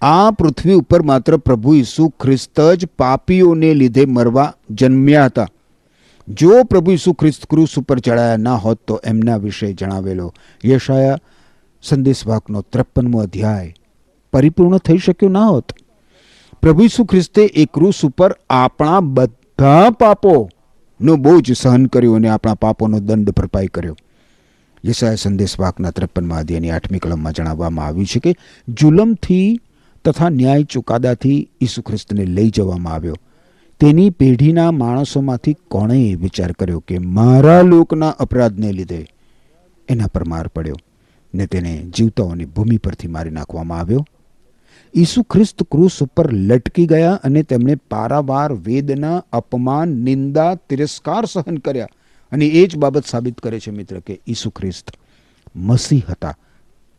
આ 0.01 0.31
પૃથ્વી 0.31 0.73
ઉપર 0.73 1.01
માત્ર 1.01 1.37
પ્રભુ 1.37 1.73
ઈસુ 1.73 2.09
ખ્રિસ્ત 2.09 2.61
જ 2.61 2.85
પાપીઓને 2.85 3.73
લીધે 3.73 4.05
મરવા 4.05 4.53
જન્મ્યા 4.69 5.25
હતા. 5.25 5.47
જો 6.27 6.63
પ્રભુ 6.63 6.91
ઈસુ 6.91 7.13
ખ્રિસ્ત 7.13 7.45
ક્રુસ 7.45 7.77
ઉપર 7.77 7.99
ચડાયા 7.99 8.37
ના 8.37 8.55
હોત 8.55 8.79
તો 8.87 9.01
એમના 9.03 9.37
વિશે 9.37 9.73
જણાવેલો 9.73 10.33
યશાયા 10.65 11.17
સંદેશવાકનો 11.83 12.61
ત્રેપનમો 12.61 13.19
અધ્યાય 13.19 13.73
પરિપૂર્ણ 14.33 14.77
થઈ 14.77 14.97
શક્યો 14.97 15.29
ના 15.29 15.47
હોત. 15.47 15.71
પ્રભુ 16.61 16.83
ઈસુ 16.83 17.05
ખ્રિસ્તે 17.05 17.45
એ 17.45 17.65
ક્રુસ 17.65 18.05
ઉપર 18.05 18.35
આપણા 18.49 18.99
બધા 18.99 19.89
પાપોનો 19.89 21.15
બોજ 21.15 21.51
સહન 21.51 21.85
કર્યો 21.85 22.13
અને 22.13 22.29
આપણા 22.29 22.55
પાપોનો 22.55 22.99
દંડ 22.99 23.29
ભરપાઈ 23.29 23.67
કર્યો. 23.67 23.95
યશાયા 24.85 25.15
સંદેશવાકના 25.15 25.91
ત્રેપનમાં 25.91 26.39
અધ્યાયની 26.39 26.69
આઠમી 26.69 26.99
કલમમાં 26.99 27.33
જણાવવામાં 27.33 27.85
આવ્યું 27.85 28.05
છે 28.05 28.19
કે 28.19 28.35
જુલમથી 28.67 29.59
તથા 30.05 30.29
ન્યાય 30.29 30.63
ચુકાદાથી 30.63 31.49
ઈસુ 31.61 31.81
ખ્રિસ્તને 31.81 32.25
લઈ 32.25 32.49
જવામાં 32.49 32.93
આવ્યો. 32.93 33.15
તેની 33.79 34.09
પેઢીના 34.09 34.71
માણસોમાંથી 34.71 35.53
કોણે 35.53 36.15
વિચાર 36.15 36.51
કર્યો 36.51 36.79
કે 36.79 36.97
મારા 36.97 37.61
લોકના 37.61 38.09
અપરાધને 38.09 38.71
લીધે 38.71 39.07
એના 39.89 40.07
પર 40.07 40.23
માર 40.23 40.47
પડ્યો 40.47 40.75
ને 41.35 41.45
તેને 41.45 41.85
જીવતાઓની 41.97 42.45
ભૂમિ 42.45 42.77
પરથી 42.77 43.07
મારી 43.07 43.29
નાખવામાં 43.29 43.79
આવ્યો? 43.79 44.05
ઈસુ 44.95 45.23
ખ્રિસ્ત 45.23 45.63
ક્રુસ 45.63 46.03
ઉપર 46.03 46.33
લટકી 46.33 46.85
ગયા 46.85 47.19
અને 47.23 47.43
તેમણે 47.43 47.75
પારાવાર 47.75 48.53
વેદના, 48.53 49.23
અપમાન, 49.31 49.87
નિંદા, 49.87 50.55
તિરસ્કાર 50.55 51.25
સહન 51.25 51.57
કર્યા. 51.57 51.87
અને 52.31 52.45
એ 52.45 52.65
જ 52.65 52.77
બાબત 52.77 53.05
સાબિત 53.05 53.39
કરે 53.39 53.59
છે 53.59 53.71
મિત્ર 53.71 53.99
કે 53.99 54.19
ઈસુ 54.27 54.49
ખ્રિસ્ત 54.49 54.91
મસીહ 55.55 56.01
હતા, 56.09 56.37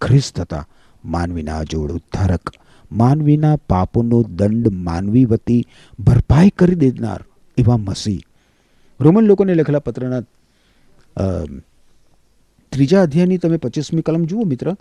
ખ્રિસ્ત 0.01 0.41
હતા, 0.41 0.69
માનવીના 1.05 1.63
જોડ 1.63 1.93
ઉદ્ધારક. 1.93 2.51
માનવીના 2.93 3.57
પાપોનો 3.57 4.23
દંડ 4.23 4.69
માનવી 4.73 5.25
વતી 5.25 5.67
ભરપાઈ 6.01 6.49
કરી 6.49 6.75
દેનાર 6.75 7.25
એવા 7.59 7.77
મસી 7.77 8.21
રોમન 9.01 9.25
લોકોને 9.25 9.55
લખેલા 9.55 9.79
પત્રના 9.79 10.23
ત્રીજા 12.73 13.03
અધ્યાયની 13.03 13.39
તમે 13.39 13.57
પચીસમી 13.57 14.03
કલમ 14.03 14.25
જુઓ 14.25 14.45
મિત્ર, 14.45 14.75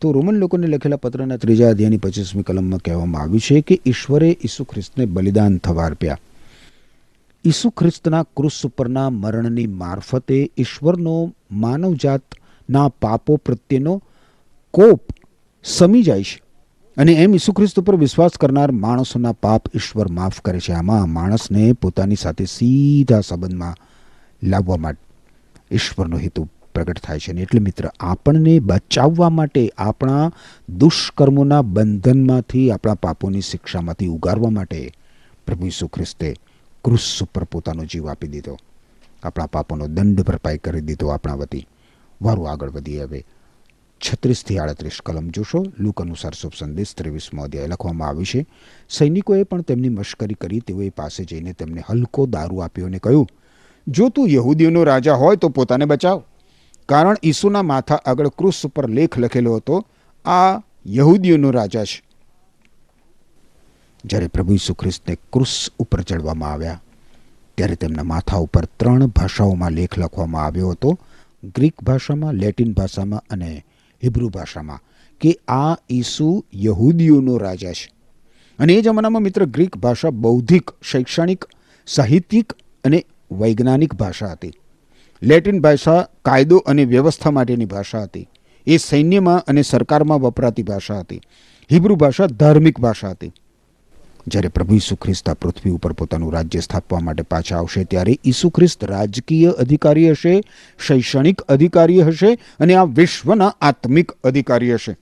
તો 0.00 0.12
રોમન 0.12 0.34
લોકોને 0.34 0.66
લખેલા 0.66 0.96
પત્રના 0.96 1.38
ત્રીજા 1.38 1.70
અધ્યાયની 1.70 1.98
પચીસમી 1.98 2.42
કલમમાં 2.42 2.78
કહેવામાં 2.78 3.22
આવ્યું 3.22 3.40
છે 3.40 3.60
કે 3.60 3.80
ઈશ્વરે 3.86 4.38
ઈસુ 4.44 4.64
ખ્રિસ્તને 4.64 5.06
બલિદાન 5.06 5.58
થવા 5.58 5.86
અર્પ્યા 5.86 6.18
ઈસુ 7.46 7.70
ખ્રિસ્તના 7.70 8.22
ક્રુસ 8.22 8.66
ઉપરના 8.66 9.10
મરણની 9.10 9.66
મારફતે 9.66 10.50
ઈશ્વરનો 10.58 11.32
માનવજાતના 11.52 12.88
પાપો 12.88 13.36
પ્રત્યેનો 13.36 14.02
કોપ 14.70 15.00
સમી 15.64 16.02
જાય 16.02 16.22
છે. 16.22 16.42
અને 16.96 17.12
એમ 17.12 17.34
ઈસુ 17.34 17.52
ખ્રિસ્ત 17.52 17.80
ઉપર 17.80 17.96
વિશ્વાસ 17.96 18.30
કરનાર 18.30 18.70
માણસોના 18.70 19.32
પાપ 19.32 19.62
ઈશ્વર 19.74 20.08
માફ 20.08 20.40
કરે 20.40 20.60
છે. 20.60 20.72
આમાં 20.72 21.08
માણસને 21.08 21.72
પોતાની 21.72 22.14
સાથે 22.14 22.44
સીધા 22.44 23.20
સંબંધમાં 23.20 23.76
લાવવા 24.42 24.76
માટે 24.76 25.00
ઈશ્વરનો 25.70 26.18
હેતુ 26.18 26.48
પ્રગટ 26.74 26.98
થાય 26.98 27.18
છે. 27.18 27.30
અને 27.30 27.40
એટલે 27.40 27.60
મિત્ર, 27.60 27.90
આપણને 28.00 28.60
બચાવવા 28.60 29.30
માટે 29.30 29.72
આપણા 29.78 30.32
દુષ્કર્મોના 30.68 31.62
બંધનમાંથી, 31.62 32.70
આપણા 32.70 32.94
પાપોની 32.94 33.40
શિક્ષામાંથી 33.40 34.06
ઉગારવા 34.06 34.50
માટે 34.50 34.92
પ્રભુ 35.46 35.66
ઈસુ 35.66 35.86
ખ્રિસ્તે 35.86 36.36
ક્રુસ 36.84 37.18
ઉપર 37.22 37.44
પોતાનો 37.44 37.84
જીવ 37.84 38.10
આપી 38.10 38.28
દીધો. 38.28 38.58
આપણા 39.22 39.46
પાપોનો 39.46 39.86
દંડ 39.86 40.20
ભરપાઈ 40.20 40.58
કરી 40.58 40.80
દીધો 40.80 41.08
આપણા 41.08 41.34
વતી. 41.34 41.68
વારું 42.22 42.50
આગળ 42.50 42.70
વધીએ 42.70 43.02
હવે. 43.02 43.24
છત્રીસથી 44.00 44.58
આડત્રીસ 44.58 45.00
કલમ 45.06 45.28
જોશો. 45.30 45.60
લુક 45.78 46.00
અનુસાર 46.02 46.34
શુભ 46.34 46.56
સંદેશ 46.58 46.94
ત્રેવીસમો 46.94 47.42
અધ્યાય 47.44 47.66
લખવામાં 47.66 48.08
આવ્યું 48.08 48.26
છે. 48.26 48.46
સૈનિકોએ 48.90 49.44
પણ 49.44 49.62
તેમની 49.62 49.88
મશ્કરી 49.88 50.34
કરી 50.34 50.60
તેઓએ 50.60 50.90
પાસે 50.90 51.24
જઈને 51.24 51.52
તેમને 51.52 51.84
હલકો 51.88 52.26
દારૂ 52.26 52.58
આપ્યો 52.58 52.86
અને 52.86 52.98
કહ્યું, 52.98 53.26
જો 53.86 54.08
તું 54.08 54.30
યહૂદીઓનો 54.30 54.84
રાજા 54.84 55.14
હોય 55.14 55.36
તો 55.36 55.48
પોતાને 55.48 55.84
બચાવ. 55.84 56.22
કારણ 56.88 57.16
ઈસુના 57.24 57.62
માથા 57.62 58.00
આગળ 58.06 58.28
ક્રુસ 58.28 58.66
ઉપર 58.66 58.88
લેખ 58.90 59.18
લખેલો 59.18 59.56
હતો, 59.56 59.84
આ 60.24 60.62
યહૂદીઓનો 60.86 61.50
રાજા 61.50 61.84
છે. 61.84 62.02
જ્યારે 64.04 64.26
પ્રભુ 64.26 64.52
ઈસુ 64.52 64.74
ખ્રિસ્તને 64.74 65.16
ક્રુસ 65.32 65.70
ઉપર 65.78 66.00
ચડવામાં 66.02 66.52
આવ્યા, 66.52 66.82
ત્યારે 67.54 67.76
તેમના 67.76 68.02
માથા 68.02 68.36
ઉપર 68.36 68.64
ત્રણ 68.64 69.06
ભાષાઓમાં 69.06 69.72
લેખ 69.72 69.98
લખવામાં 69.98 70.44
આવ્યો 70.44 70.70
હતો. 70.70 70.98
ગ્રીક 71.54 71.82
ભાષામાં, 71.82 72.34
લેટિન 72.34 72.72
ભાષામાં 72.72 73.24
અને 73.30 73.64
હિબ્રુ 74.04 74.28
ભાષામાં, 74.28 74.80
કે 75.20 75.38
આ 75.48 75.76
ઈસુ 75.90 76.44
યહૂદીઓનો 76.54 77.36
રાજા 77.36 77.72
છે. 77.72 77.92
અને 78.58 78.74
એ 78.74 78.80
જમાનામાં 78.80 79.22
મિત્ર 79.22 79.44
ગ્રીક 79.44 79.76
ભાષા 79.76 80.10
બૌદ્ધિક, 80.10 80.70
શૈક્ષણિક, 80.82 81.44
સાહિત્યિક 81.86 82.52
અને 82.84 83.06
વૈજ્ઞાનિક 83.32 83.94
ભાષા 83.94 84.26
હતી. 84.32 84.52
લેટિન 85.22 85.60
ભાષા 85.60 86.08
કાયદો 86.24 86.56
અને 86.56 86.84
વ્યવસ્થા 86.84 87.30
માટેની 87.30 87.64
ભાષા 87.64 88.02
હતી. 88.02 88.28
એ 88.66 88.76
સૈન્યમાં 88.76 89.44
અને 89.48 89.62
સરકારમાં 89.62 90.20
વપરાતી 90.20 90.62
ભાષા 90.62 90.98
હતી. 90.98 91.20
હિબ્રુ 91.72 91.96
ભાષા 91.96 92.26
ધાર્મિક 92.26 92.80
ભાષા 92.80 93.10
હતી. 93.10 93.32
જ્યારે 94.26 94.48
પ્રભુ 94.48 94.74
ઈસુ 94.74 94.96
ખ્રિસ્ત 94.96 95.30
આ 95.30 95.34
પૃથ્વી 95.34 95.70
ઉપર 95.70 95.92
પોતાનું 95.92 96.32
રાજ્ય 96.32 96.60
સ્થાપવા 96.60 96.98
માટે 96.98 97.22
પાછા 97.22 97.56
આવશે, 97.56 97.84
ત્યારે 97.84 98.18
ઈસુ 98.24 98.50
ખ્રિસ્ત 98.50 98.84
રાજકીય 98.84 99.50
અધિકારી 99.50 100.10
હશે, 100.10 100.40
શૈક્ષણિક 100.86 101.40
અધિકારી 101.40 102.02
હશે 102.02 102.34
અને 102.60 102.74
આ 102.74 102.84
વિશ્વના 102.84 103.54
આત્મિક 103.60 104.12
અધિકારી 104.12 104.74
હશે. 104.74 104.96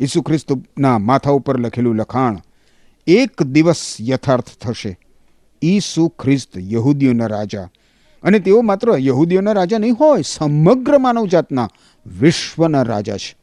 ઈસુ 0.00 0.22
ખ્રિસ્તના 0.22 0.98
માથા 0.98 1.30
ઉપર 1.30 1.60
લખેલું 1.60 1.96
લખાણ, 1.96 2.38
એક 3.06 3.42
દિવસ 3.42 3.96
યથાર્થ 4.00 4.48
થશે. 4.60 4.98
ઈસુ 5.62 6.08
ખ્રિસ્ત 6.08 6.50
યહૂદીઓના 6.58 7.26
રાજા. 7.26 7.68
અને 8.22 8.38
તેઓ 8.38 8.62
માત્ર 8.62 8.88
યહૂદીઓના 8.98 9.52
રાજા 9.52 9.78
નહીં 9.78 9.94
હોય, 9.94 10.22
સમગ્ર 10.22 10.98
માનવજાતના 10.98 11.68
વિશ્વના 12.06 12.82
રાજા 12.82 13.16
છે. 13.16 13.36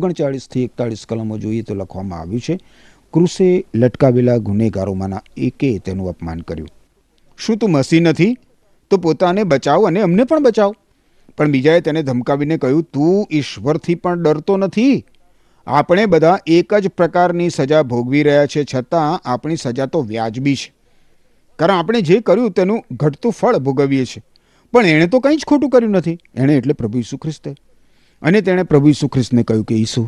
ઓગણચાળીસથી 0.00 0.64
એકતાળીસ 0.64 1.06
કલમો 1.08 1.38
જોઈએ 1.38 1.62
તો 1.62 1.74
લખવામાં 1.74 2.20
આવ્યું 2.20 2.40
છે 2.40 2.58
ક્રુસે 3.12 3.64
લટકાવેલા 3.74 4.36
ગુનેગારોમાંના 4.36 5.22
એકે 5.36 5.78
તેનું 5.78 6.08
અપમાન 6.08 6.40
કર્યું. 6.40 6.68
શું 7.38 7.56
તું 7.56 7.70
મસી 7.70 8.00
નથી? 8.00 8.36
તો 8.90 8.96
પોતાને 8.96 9.44
બચાવ 9.44 9.86
અને 9.86 10.00
અમને 10.00 10.24
પણ 10.24 10.42
બચાવ. 10.42 10.74
પણ 11.36 11.50
બીજાએ 11.50 11.80
તેને 11.80 12.02
ધમકાવીને 12.02 12.58
કહ્યું, 12.58 12.82
તું 12.82 13.28
ઈશ્વરથી 13.32 13.94
પણ 13.94 14.22
ડરતો 14.22 14.56
નથી. 14.56 15.04
આપણે 15.66 16.06
બધા 16.06 16.38
એક 16.46 16.74
જ 16.74 16.88
પ્રકારની 16.88 17.50
સજા 17.50 17.82
ભોગવી 17.82 18.22
રહ્યા 18.22 18.46
છે, 18.46 18.64
છતાં 18.74 19.20
આપણી 19.24 19.56
સજા 19.56 19.86
તો 19.86 20.02
વ્યાજબી 20.02 20.54
છે. 20.54 20.72
કારણ 21.58 21.78
આપણે 21.78 22.00
જે 22.00 22.20
કર્યું 22.20 22.50
તેનું 22.50 22.84
ઘટતું 22.90 23.32
ફળ 23.32 23.56
ભોગવીએ 23.56 24.04
છીએ. 24.04 24.22
પણ 24.72 24.86
એણે 24.86 25.06
તો 25.06 25.20
કંઈ 25.20 25.36
જ 25.36 25.44
ખોટું 25.46 25.70
કર્યું 25.70 25.92
નથી. 25.92 26.18
એણે 26.34 26.56
એટલે 26.56 26.72
પ્રભુ 26.72 26.98
ઈસુ 26.98 27.16
ખ્રિસ્તે 27.16 27.54
અને 28.22 28.40
તેણે 28.40 28.62
પ્રભુ 28.62 28.88
ઈસુ 28.88 29.08
ખ્રિસ્તને 29.08 29.42
કહ્યું 29.42 29.64
કે, 29.64 29.74
ઈસુ, 29.74 30.06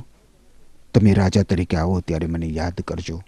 તમે 0.94 1.14
રાજા 1.14 1.42
તરીકે 1.42 1.76
આવો 1.76 2.00
ત્યારે 2.00 2.26
મને 2.26 2.46
યાદ 2.46 2.80
કરજો. 2.80 3.22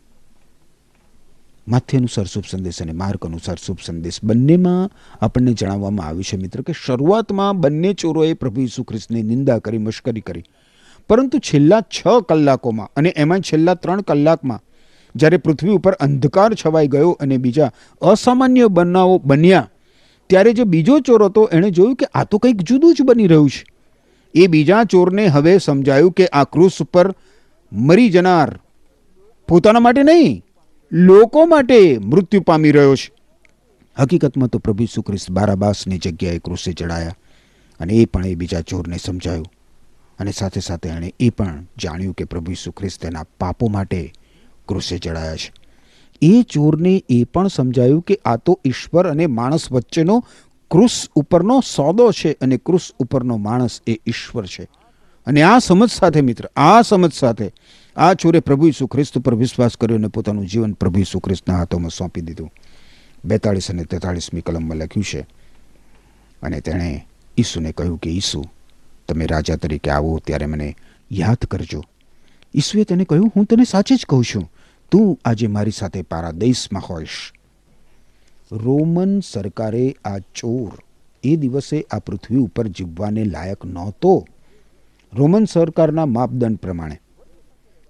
માથે 1.66 1.96
અનુસાર 1.96 2.26
શુભ 2.26 2.44
સંદેશ 2.44 2.82
અને 2.82 2.92
માર્ગ 2.92 3.26
અનુસાર 3.26 3.56
શુભ 3.56 3.80
સંદેશ 3.80 4.20
બંનેમાં 4.22 4.90
આપણને 5.20 5.52
જણાવવામાં 5.52 6.06
આવ્યું 6.06 6.24
છે 6.24 6.36
મિત્ર 6.36 6.62
કે 6.62 6.72
શરૂઆતમાં 6.72 7.60
બંને 7.60 7.94
ચોરોએ 7.94 8.34
પ્રભુ 8.34 8.60
ઈસુ 8.60 8.84
ખ્રિસ્તની 8.84 9.22
નિંદા 9.22 9.58
કરી, 9.58 9.78
મશ્કરી 9.78 10.20
કરી. 10.20 10.44
પરંતુ 11.08 11.38
છેલ્લા 11.38 11.80
છ 11.80 12.06
કલાકોમાં 12.28 12.88
અને 12.96 13.08
એમાં 13.16 13.40
છેલ્લા 13.40 13.74
ત્રણ 13.74 14.00
કલાકમાં 14.00 14.60
જ્યારે 15.14 15.36
પૃથ્વી 15.36 15.70
ઉપર 15.70 15.92
અંધકાર 15.92 16.54
છવાઈ 16.54 16.88
ગયો 16.88 17.10
અને 17.20 17.36
બીજા 17.36 17.70
અસામાન્ય 18.02 18.68
બનાવો 18.68 19.18
બન્યા, 19.18 19.70
ત્યારે 20.30 20.52
જે 20.52 20.64
બીજો 20.64 21.00
ચોર 21.00 21.24
હતો, 21.24 21.48
એણે 21.52 21.70
જોયું 21.70 21.96
કે 21.96 22.06
આ 22.14 22.24
તો 22.24 22.38
કંઈક 22.38 22.62
જુદું 22.62 22.94
જ 22.94 23.02
બની 23.02 23.26
રહ્યું 23.26 23.50
છે. 23.50 23.73
એ 24.34 24.46
બીજા 24.46 24.84
ચોરને 24.84 25.26
હવે 25.26 25.58
સમજાયું 25.58 26.12
કે 26.12 26.26
આ 26.26 26.44
ક્રૂસ 26.44 26.82
ઉપર 26.82 27.14
મરી 27.72 28.10
જનાર 28.10 28.60
પોતાના 29.48 29.80
માટે 29.80 30.02
નહીં, 30.02 30.44
લોકો 30.92 31.46
માટે 31.46 31.98
મૃત્યુ 31.98 32.40
પામી 32.40 32.70
રહ્યો 32.70 32.96
છે. 32.96 33.12
હકીકતમાં 33.98 34.48
તો 34.48 34.58
પ્રભુ 34.58 34.86
સુખ્રિસ્ત 34.94 35.30
બારાબાસની 35.30 35.98
જગ્યાએ 35.98 36.38
ક્રુસે 36.38 36.72
ચડાયા 36.72 37.16
અને 37.80 37.92
એ 37.92 38.04
પણ 38.04 38.26
એ 38.26 38.34
બીજા 38.34 38.60
ચોરને 38.60 38.96
સમજાયું. 38.96 39.46
અને 40.18 40.30
સાથે 40.30 40.60
સાથે 40.60 40.88
એણે 40.88 41.14
એ 41.20 41.30
પણ 41.30 41.66
જાણ્યું 41.82 42.14
કે 42.14 42.24
પ્રભુ 42.24 42.52
સુખ્રિસ્ત 42.54 43.02
તેના 43.02 43.24
પાપો 43.40 43.68
માટે 43.68 44.12
ક્રુસે 44.68 44.98
ચડાયા 44.98 45.36
છે. 45.36 45.52
એ 46.22 46.42
ચોરને 46.42 47.04
એ 47.08 47.24
પણ 47.24 47.48
સમજાયું 47.48 48.02
કે 48.02 48.18
આ 48.24 48.36
તો 48.36 48.60
ઈશ્વર 48.64 49.08
અને 49.08 49.26
માણસ 49.26 49.72
વચ્ચેનો 49.72 50.24
ક્રૂસ 50.70 51.08
ઉપરનો 51.14 51.60
સોદો 51.60 52.12
છે 52.12 52.32
અને 52.32 52.56
ક્રુસ 52.56 52.92
ઉપરનો 52.98 53.36
માણસ 53.36 53.80
એ 53.86 53.92
ઈશ્વર 54.06 54.46
છે. 54.46 54.68
અને 55.26 55.42
આ 55.42 55.58
સમજ 55.58 55.90
સાથે 55.90 56.20
મિત્ર, 56.20 56.48
આ 56.56 56.82
સમજ 56.82 57.12
સાથે 57.12 57.52
આ 57.96 58.14
ચોરે 58.14 58.40
પ્રભુ 58.40 58.66
ઈસુ 58.66 58.86
ખ્રિસ્ત 58.86 59.18
પર 59.18 59.34
વિશ્વાસ 59.34 59.76
કર્યો 59.76 59.96
અને 59.96 60.08
પોતાનું 60.08 60.46
જીવન 60.46 60.72
પ્રભુ 60.72 61.00
ઈસુ 61.00 61.18
ખ્રિસ્તના 61.18 61.58
હાથોમાં 61.58 61.90
સોંપી 61.90 62.20
દીધું. 62.20 62.52
બેતાળીસ 63.24 63.70
અને 63.70 63.84
તેતાળીસમી 63.84 64.40
કલમમાં 64.40 64.76
લખ્યું 64.76 65.04
છે. 65.04 65.26
અને 66.42 66.60
તેણે 66.60 67.06
ઈસુને 67.38 67.72
કહ્યું 67.72 67.98
કે, 67.98 68.10
ઈસુ, 68.10 68.44
તમે 69.08 69.26
રાજા 69.26 69.56
તરીકે 69.56 69.90
આવો 69.90 70.18
ત્યારે 70.26 70.46
મને 70.46 70.76
યાદ 71.12 71.36
કરજો. 71.36 71.84
ઈસુએ 72.54 72.84
તેને 72.84 73.04
કહ્યું, 73.04 73.32
હું 73.36 73.44
તને 73.44 73.64
સાચે 73.64 73.96
જ 73.96 74.06
કહું 74.08 74.24
છું. 74.24 74.52
તું 74.90 75.18
આજે 75.24 75.46
મારી 75.46 75.70
સાથે 75.70 76.02
પારાદેશમાં 76.02 76.82
હોઈશ. 76.82 77.32
રોમન 78.52 79.20
સરકારે 79.20 79.96
આ 80.04 80.18
ચોર 80.18 80.78
એ 81.24 81.36
દિવસે 81.36 81.86
આ 81.90 81.98
પૃથ્વી 81.98 82.36
ઉપર 82.36 82.66
જીવવાને 82.66 83.24
લાયક 83.24 83.64
નહોતો. 83.64 84.26
રોમન 85.14 85.44
સરકારના 85.44 86.06
માપદંડ 86.06 86.56
પ્રમાણે. 86.56 87.00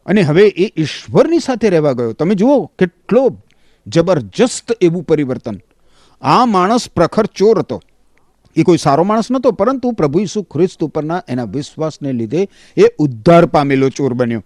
અને 0.07 0.23
હવે 0.23 0.49
એ 0.49 0.81
ઈશ્વરની 0.81 1.39
સાથે 1.39 1.71
રહેવા 1.71 1.93
ગયો. 1.93 2.13
તમે 2.13 2.35
જુઓ 2.35 2.65
કેટલો 2.65 3.39
જબરજસ્ત 3.87 4.77
એવું 4.81 5.03
પરિવર્તન. 5.03 5.55
આ 6.21 6.45
માણસ 6.45 6.89
પ્રખર 6.89 7.27
ચોર 7.27 7.59
હતો. 7.59 7.83
એ 8.57 8.63
કોઈ 8.63 8.77
સારો 8.77 9.05
માણસ 9.05 9.31
નહોતો, 9.31 9.53
પરંતુ 9.53 9.93
પ્રભુ 9.93 10.21
ઈસુ 10.21 10.43
ખ્રિસ્ત 10.43 10.85
ઉપરના 10.85 11.23
એના 11.29 11.45
વિશ્વાસને 11.45 12.13
લીધે 12.13 12.49
એ 12.77 12.83
ઉદ્ધાર 12.99 13.47
પામેલો 13.47 13.89
ચોર 13.89 14.15
બન્યો. 14.15 14.45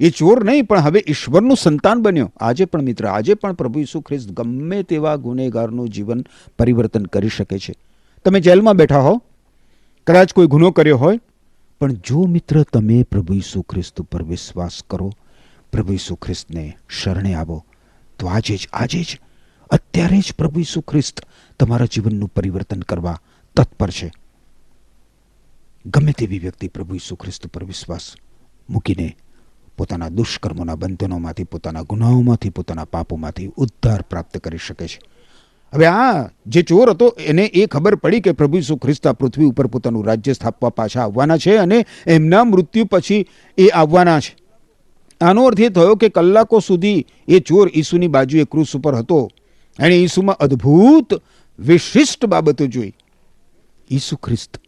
એ 0.00 0.10
ચોર 0.10 0.44
નહીં, 0.44 0.64
પણ 0.64 0.78
હવે 0.78 1.04
ઈશ્વરનું 1.08 1.56
સંતાન 1.56 2.02
બન્યો. 2.02 2.32
આજે 2.40 2.64
પણ 2.64 2.82
મિત્ર, 2.82 3.06
આજે 3.06 3.34
પણ 3.34 3.52
પ્રભુ 3.52 3.80
ઈસુ 3.80 4.00
ખ્રિસ્ત 4.00 4.30
ગમે 4.30 4.82
તેવા 4.82 5.16
ગુનેગારનું 5.16 5.88
જીવન 5.88 6.24
પરિવર્તન 6.58 7.06
કરી 7.06 7.28
શકે 7.28 7.58
છે. 7.58 7.74
તમે 8.24 8.40
જેલમાં 8.40 8.74
બેઠા 8.74 8.98
હો, 8.98 9.22
કદાચ 10.06 10.32
કોઈ 10.32 10.46
ગુનો 10.46 10.70
કર્યો 10.70 10.96
હોય, 10.96 11.20
પણ 11.80 11.92
જો 11.92 12.26
મિત્ર 12.26 12.62
તમે 12.62 13.02
પ્રભુ 13.02 13.34
ઈસુ 13.34 13.62
ખ્રિસ્ત 13.62 14.00
ઉપર 14.00 14.22
વિશ્વાસ 14.22 14.82
કરો, 14.90 15.12
પ્રભુ 15.72 15.92
ઈસુ 15.92 16.14
ખ્રિસ્તને 16.14 16.76
શરણે 16.88 17.34
આવો, 17.34 17.64
તો 18.18 18.26
આજે 18.26 18.56
જ 18.56 18.68
આજે 18.72 19.02
જ, 19.02 19.20
અત્યારે 19.70 20.20
જ 20.20 20.34
પ્રભુ 20.38 20.60
ઈસુ 20.60 20.80
ખ્રિસ્ત 20.80 21.26
તમારા 21.60 21.86
જીવનનું 21.86 22.28
પરિવર્તન 22.28 22.80
કરવા 22.80 23.20
તત્પર 23.56 23.90
છે. 23.90 24.12
ગમે 25.86 26.12
તેવી 26.12 26.38
વ્યક્તિ 26.38 26.68
પ્રભુ 26.68 26.94
ઈસુ 26.94 27.16
ખ્રિસ્ત 27.16 27.46
પર 27.46 27.64
વિશ્વાસ 27.64 28.14
મૂકીને 28.70 29.16
પોતાના 29.78 30.08
દુષ્કર્મોના 30.08 30.74
બંધનોમાંથી, 30.74 31.44
પોતાના 31.44 31.82
ગુનાઓમાંથી, 31.82 32.50
પોતાના 32.50 32.84
પાપોમાંથી 32.84 33.50
ઉદ્ધાર 33.56 34.02
પ્રાપ્ત 34.02 34.38
કરી 34.38 34.58
શકે 34.58 34.88
છે. 34.88 35.00
હવે 35.74 35.86
આ 35.86 36.28
જે 36.46 36.62
ચોર 36.62 36.90
હતો, 36.90 37.08
એને 37.08 37.44
એ 37.44 37.66
ખબર 37.66 37.94
પડી 37.94 38.20
કે 38.20 38.32
પ્રભુ 38.32 38.56
ઈસુ 38.58 38.76
ખ્રિસ્ત 38.76 39.08
પૃથ્વી 39.08 39.44
ઉપર 39.44 39.66
પોતાનું 39.66 40.06
રાજ્ય 40.06 40.32
સ્થાપવા 40.32 40.68
પાછા 40.68 41.02
આવવાના 41.02 41.36
છે 41.36 41.56
અને 41.56 41.86
એમના 42.06 42.44
મૃત્યુ 42.44 42.84
પછી 42.84 43.26
એ 43.58 43.68
આવવાના 43.68 44.20
છે. 44.20 44.36
આનો 45.20 45.44
અર્થ 45.44 45.60
એ 45.60 45.68
થયો 45.68 45.94
કે 45.94 46.08
કલાકો 46.08 46.60
સુધી 46.60 47.06
એ 47.28 47.40
ચોર 47.40 47.70
ઈસુની 47.74 48.08
બાજુએ 48.08 48.44
ક્રુસ 48.44 48.76
ઉપર 48.76 48.94
હતો. 48.94 49.30
એણે 49.80 49.96
ઈસુમાં 49.96 50.36
અદ્ભુત, 50.36 51.22
વિશિષ્ટ 51.58 52.26
બાબતો 52.26 52.66
જોઈ. 52.66 52.92
ઈસુ 53.90 54.16
ખ્રિસ્ત. 54.16 54.60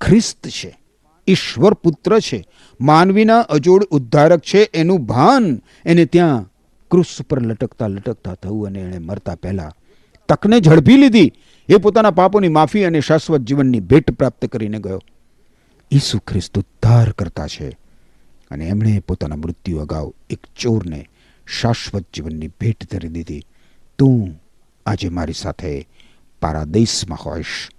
ખ્રિસ્ત 0.00 0.48
છે. 0.48 0.83
ઈશ્વર 1.28 1.74
પુત્ર 1.74 2.18
છે. 2.18 2.44
માનવીના 2.80 3.40
અજોડ 3.40 3.84
ઉદ્ધારક 3.84 4.40
છે. 4.40 4.70
એનું 4.74 5.06
ભાન 5.06 5.62
એને 5.84 6.04
ત્યાં 6.04 6.52
ક્રુસ 6.90 7.22
પર 7.30 7.42
લટકતા 7.42 7.86
લટકતા 7.86 8.34
થયું 8.34 8.66
અને 8.66 8.80
એણે 8.80 8.98
મરતા 8.98 9.34
પહેલાં 9.34 9.72
તકને 10.28 10.60
ઝડપી 10.60 10.96
લીધી. 10.96 11.32
એ 11.68 11.76
પોતાના 11.76 12.10
પાપોની 12.10 12.48
માફી 12.48 12.84
અને 12.84 13.00
શાશ્વત 13.00 13.40
જીવનની 13.40 13.80
ભેટ 13.80 14.10
પ્રાપ્ત 14.10 14.46
કરીને 14.46 14.78
ગયો. 14.78 15.02
ઈસુ 15.92 16.18
ખ્રિસ્ત 16.18 16.58
ઉદ્ધાર 16.58 17.10
કરતા 17.10 17.46
છે. 17.46 17.78
અને 18.50 18.68
એમણે 18.68 18.98
પોતાના 18.98 19.36
મૃત્યુ 19.36 19.78
અગાઉ 19.78 20.12
એક 20.30 20.38
ચોરને 20.58 21.08
શાશ્વત 21.60 22.06
જીવનની 22.14 22.48
ભેટ 22.48 22.92
ધરી 22.92 23.08
દીધી. 23.08 23.42
તું 23.98 24.42
આજે 24.86 25.08
મારી 25.08 25.32
સાથે 25.32 25.88
પારાદેશમાં 26.42 27.18
હોઈશ. 27.26 27.70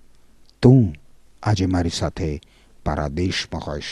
તું 0.61 0.95
આજે 1.43 1.65
મારી 1.65 1.89
સાથે 1.89 2.41
પારાદેશમાં 2.85 3.63
હોઈશ 3.67 3.91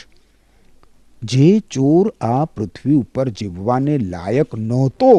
જે 1.22 1.48
ચોર 1.72 2.14
આ 2.22 2.46
પૃથ્વી 2.46 2.96
ઉપર 2.96 3.30
જીવવાને 3.30 3.98
લાયક 3.98 4.56
નહોતો, 4.56 5.12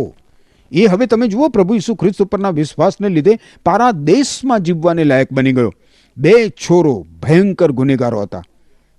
એ 0.72 0.86
હવે 0.86 1.06
તમે 1.06 1.28
જુઓ 1.28 1.48
પ્રભુ 1.48 1.74
ઈસુ 1.74 1.94
ખ્રિસ્ત 1.94 2.20
ઉપરના 2.22 2.50
વિશ્વાસને 2.50 3.08
લીધે 3.08 3.38
પારાદેશમાં 3.64 4.60
જીવવાને 4.60 5.04
લાયક 5.04 5.32
બની 5.32 5.52
ગયો. 5.52 5.72
બે 6.16 6.34
છોરો 6.64 6.94
ભયંકર 7.22 7.72
ગુનેગારો 7.72 8.20
હતા. 8.22 8.44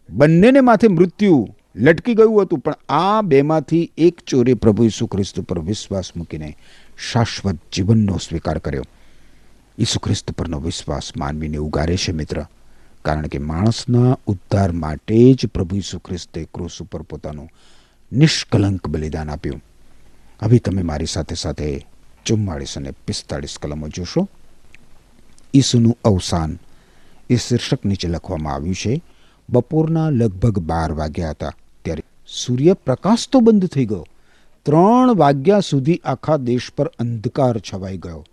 બંનેને 0.09 0.61
માથે 0.61 0.87
મૃત્યુ 0.87 1.37
લટકી 1.75 2.13
ગયું 2.13 2.41
હતું, 2.41 2.59
પણ 2.59 2.73
આ 2.89 3.21
બેમાંથી 3.21 3.91
એક 3.97 4.25
ચોરે 4.27 4.53
પ્રભુ 4.53 4.83
ઈસુ 4.83 5.07
ખ્રિસ્ત 5.07 5.39
ઉપર 5.39 5.59
વિશ્વાસ 5.59 6.11
મૂકીને 6.15 6.57
શાશ્વત 7.11 7.57
જીવનનો 7.73 8.17
સ્વીકાર 8.17 8.57
કર્યો. 8.57 8.85
ઈસુ 9.77 9.99
ખ્રિસ્ત 9.99 10.31
પરનો 10.31 10.59
વિશ્વાસ 10.59 11.11
માનવીને 11.17 11.57
ઉગારે 11.57 11.97
છે 11.97 12.11
મિત્ર. 12.11 12.45
કારણ 13.05 13.27
કે 13.27 13.37
માણસના 13.37 14.17
ઉદ્ધાર 14.27 14.71
માટે 14.71 15.33
જ 15.33 15.45
પ્રભુ 15.47 15.75
ઈસુ 15.75 15.99
ખ્રિસ્તે 15.99 16.47
ક્રોસ 16.53 16.81
ઉપર 16.81 17.01
પોતાનું 17.01 17.49
નિષ્કલંક 18.13 18.87
બલિદાન 18.87 19.29
આપ્યું. 19.29 19.63
હવે 20.43 20.57
તમે 20.57 20.81
મારી 20.81 21.05
સાથે 21.05 21.35
સાથે 21.35 21.87
ચુમ્માળીસ 22.25 22.77
અને 22.77 22.91
પિસ્તાળીસ 22.91 23.57
કલમો 23.61 23.87
જોશો. 23.87 24.29
ઈસુનું 25.53 25.97
અવસાન 26.05 26.59
એ 27.29 27.35
શીર્ષક 27.35 27.85
નીચે 27.85 28.07
લખવામાં 28.07 28.53
આવ્યું 28.53 28.75
છે. 28.75 29.01
બપોરના 29.49 30.09
લગભગ 30.09 30.59
બાર 30.59 30.91
વાગ્યા 30.91 31.29
હતા 31.29 31.53
ત્યારે 31.83 32.03
સૂર્યપ્રકાશ 32.27 33.29
તો 33.29 33.39
બંધ 33.39 33.65
થઈ 33.65 33.85
ગયો. 33.85 34.05
ત્રણ 34.63 35.15
વાગ્યા 35.15 35.59
સુધી 35.59 36.01
આખા 36.05 36.37
દેશ 36.37 36.71
પર 36.77 36.87
અંધકાર 36.87 37.59
છવાઈ 37.59 37.97
ગયો. 37.97 38.25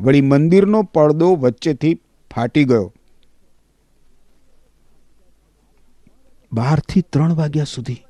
વળી 0.00 0.20
મંદિરનો 0.20 0.82
પડદો 0.82 1.36
વચ્ચેથી 1.36 1.94
ફાટી 2.34 2.64
ગયો. 2.64 2.92
બારથી 6.52 7.00
ત્રણ 7.00 7.34
વાગ્યા 7.34 7.64
સુધી. 7.64 8.04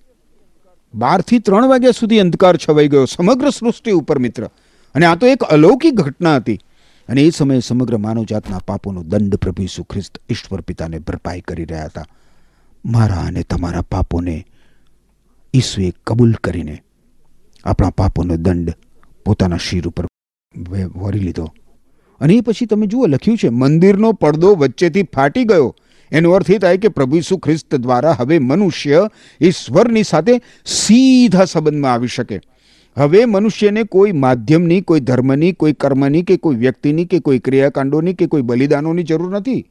બારથી 0.94 1.38
ત્રણ 1.38 1.66
વાગ્યા 1.66 1.90
સુધી 1.90 2.20
અંધકાર 2.20 2.57
છવાઈ 2.57 2.88
ગયો, 2.88 3.05
સમગ્ર 3.05 3.50
સૃષ્ટિ 3.50 3.90
ઉપર 3.90 4.18
મિત્ર. 4.18 4.48
અને 4.94 5.07
આ 5.07 5.14
તો 5.14 5.26
એક 5.26 5.42
અલૌકિક 5.42 5.94
ઘટના 5.94 6.37
હતી. 6.37 6.59
અને 7.09 7.22
એ 7.22 7.31
સમયે 7.31 7.61
સમગ્ર 7.61 7.96
માનવજાતના 7.96 8.59
પાપોનો 8.59 9.02
દંડ 9.02 9.37
પ્રભુ 9.37 9.62
ઈસુ 9.62 9.83
ખ્રિસ્ત 9.83 10.18
ઈશ્વર 10.28 10.61
પિતાને 10.61 10.98
ભરપાઈ 10.98 11.40
કરી 11.40 11.64
રહ્યા 11.64 11.85
હતા. 11.85 12.05
મારા 12.85 13.16
અને 13.16 13.42
તમારા 13.42 13.81
પાપોને 13.81 14.46
ઈસુએ 15.55 15.92
કબૂલ 16.07 16.33
કરીને 16.33 16.83
આપણા 17.64 17.90
પાપોનો 17.90 18.37
દંડ 18.37 18.74
પોતાના 19.24 19.57
શિર 19.57 19.88
ઉપર 19.88 20.07
વરી 20.96 21.18
લીધો. 21.18 21.52
અને 22.20 22.35
એ 22.35 22.40
પછી 22.40 22.66
તમે 22.66 22.87
જુઓ, 22.87 23.07
લખ્યું 23.07 23.38
છે, 23.38 23.48
મંદિરનો 23.48 24.12
પડદો 24.12 24.55
વચ્ચેથી 24.55 25.02
ફાટી 25.02 25.44
ગયો. 25.44 25.76
એનો 26.12 26.31
અર્થ 26.31 26.51
એ 26.51 26.59
થાય 26.59 26.77
કે 26.77 26.88
પ્રભુ 26.88 27.16
ઈસુ 27.16 27.37
ખ્રિસ્ત 27.37 27.75
દ્વારા 27.75 28.12
હવે 28.12 28.38
મનુષ્ય 28.38 29.09
ઈશ્વરની 29.40 30.03
સાથે 30.03 30.40
સીધા 30.66 31.44
સંબંધમાં 31.44 31.92
આવી 31.92 32.09
શકે. 32.09 32.40
હવે 32.98 33.25
મનુષ્યને 33.25 33.83
કોઈ 33.83 34.12
માધ્યમની, 34.12 34.81
કોઈ 34.81 35.01
ધર્મની, 35.01 35.53
કોઈ 35.53 35.72
કર્મની 35.72 36.22
કે 36.22 36.37
કોઈ 36.37 36.57
વ્યક્તિની 36.57 37.05
કે 37.05 37.18
કોઈ 37.18 37.38
ક્રિયાકાંડોની 37.38 38.14
કે 38.14 38.27
કોઈ 38.27 38.42
બલિદાનોની 38.42 39.03
જરૂર 39.03 39.37
નથી. 39.37 39.68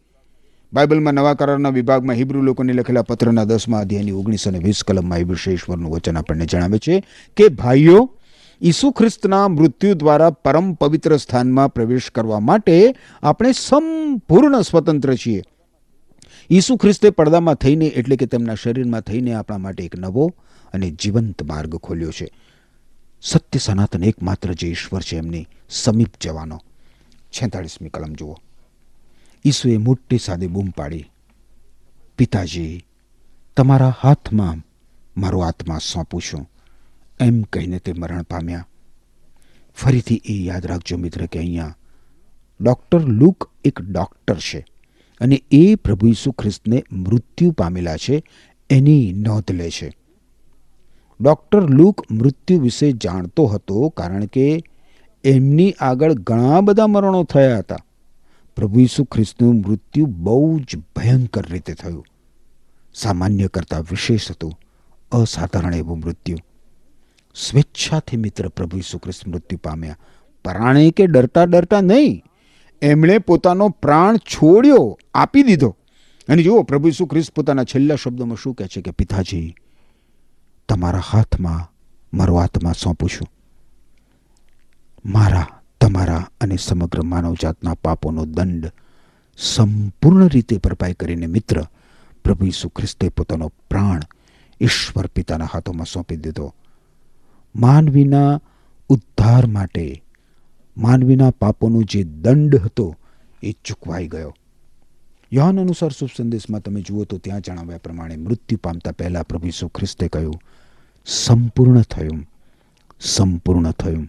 બાઇબલમાં 0.74 1.14
નવા 1.14 1.34
કરારના 1.34 1.70
વિભાગમાં 1.70 2.16
હિબ્રુ 2.16 2.42
લોકોને 2.42 2.74
લખેલા 2.74 3.02
પત્રના 3.02 3.44
દસમા 3.44 3.80
અધ્યાયની 3.80 4.12
ઓગણીસો 4.12 4.50
અને 4.50 4.60
વીસ 4.60 4.84
કલમમાં 4.84 5.18
હિબ્રુ 5.18 5.52
ઈશ્વરનું 5.52 5.92
વચન 5.92 6.18
આપણને 6.18 6.46
જણાવે 6.46 6.78
છે 6.78 7.04
કે, 7.38 7.48
ભાઈઓ, 7.48 8.16
ઈસુ 8.62 8.92
ખ્રિસ્તના 8.92 9.48
મૃત્યુ 9.48 9.94
દ્વારા 9.94 10.30
પરમ 10.30 10.74
પવિત્ર 10.74 11.18
સ્થાનમાં 11.18 11.74
પ્રવેશ 11.74 12.10
કરવા 12.16 12.40
માટે 12.40 12.96
આપણે 13.24 13.52
સંપૂર્ણ 13.52 14.62
સ્વતંત્ર 14.62 15.16
છીએ. 15.16 15.44
ઈસુ 16.52 16.78
ખ્રિસ્તે 16.78 17.10
પડદામાં 17.10 17.56
થઈને 17.56 17.86
એટલે 17.86 18.16
કે 18.16 18.26
તેમના 18.26 18.56
શરીરમાં 18.56 19.02
થઈને 19.02 19.34
આપણા 19.34 19.58
માટે 19.58 19.86
એક 19.86 20.00
નવો 20.00 20.36
અને 20.74 20.92
જીવંત 20.92 21.44
માર્ગ 21.44 21.76
ખોલ્યો 21.76 22.12
છે. 22.12 22.32
સત્ય 23.22 23.60
સનાતન 23.60 24.04
એકમાત્ર 24.04 24.54
જે 24.54 24.68
ઈશ્વર 24.68 25.02
છે 25.02 25.18
એમની 25.18 25.48
સમીપ 25.70 26.10
જવાનો. 26.22 26.62
છેતાળીસમી 27.32 27.90
કલમ 27.90 28.14
જુઓ. 28.14 28.38
ઈસુએ 29.46 29.78
મોટી 29.78 30.18
સાદે 30.18 30.48
બૂમ 30.48 30.70
પાડી. 30.70 31.12
પિતાજી, 32.18 32.86
તમારા 33.58 33.94
હાથમાં 34.02 34.58
મારો 35.18 35.40
આત્મા 35.40 35.78
સોંપું 35.78 36.22
છું 36.22 36.52
એમ 37.20 37.42
કહીને 37.42 37.80
તે 37.80 37.94
મરણ 37.94 38.22
પામ્યા. 38.22 38.68
ફરીથી 39.76 40.22
એ 40.26 40.34
યાદ 40.34 40.66
રાખજો 40.66 40.98
મિત્ર 40.98 41.26
કે 41.26 41.40
અહીંયા 41.40 41.78
ડૉક્ટર 42.62 43.00
લુક 43.00 43.52
એક 43.64 43.82
ડૉક્ટર 43.82 44.36
છે. 44.36 44.71
અને 45.22 45.44
એ 45.52 45.76
પ્રભુ 45.76 46.08
ઈસુ 46.08 46.32
ખ્રિસ્તને 46.32 46.84
મૃત્યુ 46.92 47.52
પામેલા 47.52 47.98
છે, 47.98 48.24
એની 48.70 49.14
નોંધ 49.14 49.52
લે 49.52 49.70
છે. 49.70 49.98
ડૉક્ટર 51.22 51.70
લુક 51.70 52.12
મૃત્યુ 52.12 52.60
વિશે 52.60 52.92
જાણતો 52.92 53.46
હતો 53.46 53.90
કારણ 53.90 54.26
કે 54.26 54.64
એમની 55.24 55.76
આગળ 55.80 56.14
ઘણા 56.14 56.62
બધા 56.62 56.88
મરણો 56.88 57.24
થયા 57.24 57.58
હતા. 57.58 57.78
પ્રભુ 58.56 58.80
ઈસુ 58.80 59.04
ખ્રિસ્તનું 59.04 59.56
મૃત્યુ 59.56 60.06
બહુ 60.06 60.60
જ 60.60 60.78
ભયંકર 60.96 61.46
રીતે 61.50 61.74
થયું. 61.74 62.06
સામાન્ય 62.94 63.48
કરતાં 63.48 63.82
વિશેષ 63.82 64.32
હતું, 64.32 64.60
અસાધારણ 65.12 65.74
એવું 65.74 66.00
મૃત્યુ. 66.00 66.38
સ્વેચ્છાથી 67.36 68.18
મિત્ર 68.18 68.48
પ્રભુ 68.48 68.78
ઈસુ 68.78 68.98
ખ્રિસ્ત 68.98 69.28
મૃત્યુ 69.28 69.60
પામ્યા. 69.64 69.98
પરાણે 70.46 70.92
કે 70.92 71.08
ડરતા 71.08 71.44
ડરતા 71.44 71.82
નહીં. 71.82 72.24
એમણે 72.82 73.18
પોતાનો 73.18 73.70
પ્રાણ 73.70 74.18
છોડ્યો, 74.18 75.00
આપી 75.14 75.44
દીધો. 75.44 75.76
અને 76.28 76.44
જુઓ, 76.44 76.64
પ્રભુ 76.64 76.88
ઈસુ 76.88 77.06
ખ્રિસ્ત 77.06 77.34
પોતાના 77.34 77.64
છેલ્લા 77.64 77.96
શબ્દોમાં 77.96 78.38
શું 78.38 78.54
કહે 78.54 78.68
છે 78.68 78.82
કે, 78.82 78.92
પિતાજી, 78.92 79.56
તમારા 80.70 81.00
હાથમાં 81.00 81.72
મારો 82.14 82.36
આત્મા 82.36 82.72
સોંપું 82.72 83.10
છું. 83.10 83.28
મારા, 85.06 85.62
તમારા 85.82 86.30
અને 86.42 86.56
સમગ્ર 86.56 87.02
માનવજાતના 87.02 87.74
પાપોનો 87.74 88.26
દંડ 88.26 88.72
સંપૂર્ણ 89.38 90.28
રીતે 90.28 90.58
ભરપાઈ 90.58 90.94
કરીને 90.94 91.26
મિત્ર, 91.26 91.64
પ્રભુ 92.24 92.46
ઈસુ 92.46 92.70
ખ્રિસ્તે 92.70 93.10
પોતાનો 93.10 93.48
પ્રાણ 93.48 94.02
ઈશ્વર 94.62 95.08
પિતાના 95.08 95.48
હાથોમાં 95.54 95.86
સોંપી 95.86 96.16
દીધો. 96.16 96.54
માનવીના 97.56 98.40
ઉદ્ધાર 98.90 99.46
માટે 99.46 100.04
માનવીના 100.78 101.32
પાપોનો 101.32 101.82
જે 101.82 102.04
દંડ 102.04 102.56
હતો 102.56 102.96
એ 103.44 103.52
ચૂકવાઈ 103.52 104.08
ગયો. 104.08 104.36
યોહાન 105.32 105.60
અનુસાર 105.60 105.90
શુભ 105.90 106.10
સંદેશમાં 106.18 106.62
તમે 106.62 106.82
જુઓ 106.82 107.04
તો 107.04 107.18
ત્યાં 107.18 107.42
જણાવ્યા 107.42 107.78
પ્રમાણે 107.78 108.16
મૃત્યુ 108.18 108.60
પામતા 108.64 108.92
પહેલા 108.92 109.24
પ્રભુ 109.24 109.48
ઈસુ 109.48 109.68
ખ્રિસ્તે 109.68 110.08
કહ્યું, 110.08 110.34
સંપૂર્ણ 111.06 111.82
થયું 111.82 112.28
સંપૂર્ણ 113.00 113.72
થયું. 113.72 114.08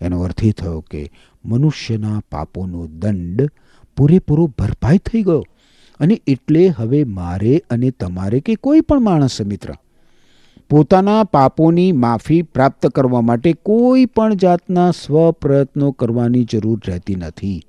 એનો 0.00 0.20
અર્થ 0.20 0.44
એ 0.44 0.52
થયો 0.52 0.80
કે 0.80 1.10
મનુષ્યના 1.44 2.22
પાપોનો 2.32 2.86
દંડ 2.86 3.50
પૂરેપૂરો 3.96 4.46
ભરપાઈ 4.46 4.98
થઈ 4.98 5.22
ગયો. 5.22 5.44
અને 6.00 6.22
એટલે 6.26 6.66
હવે 6.66 7.04
મારે 7.04 7.64
અને 7.70 7.90
તમારે 7.90 8.40
કે 8.40 8.54
કોઈ 8.54 8.80
પણ 8.80 9.00
માણસ 9.00 9.40
મિત્ર 9.40 9.74
પોતાના 10.70 11.24
પાપોની 11.24 11.92
માફી 11.92 12.42
પ્રાપ્ત 12.42 12.86
કરવા 12.86 13.20
માટે 13.20 13.52
કોઈ 13.52 14.04
પણ 14.04 14.34
જાતના 14.34 14.90
સ્વપ્રયત્નો 14.90 15.90
કરવાની 15.90 16.44
જરૂર 16.44 16.80
રહેતી 16.86 17.14
નથી. 17.14 17.62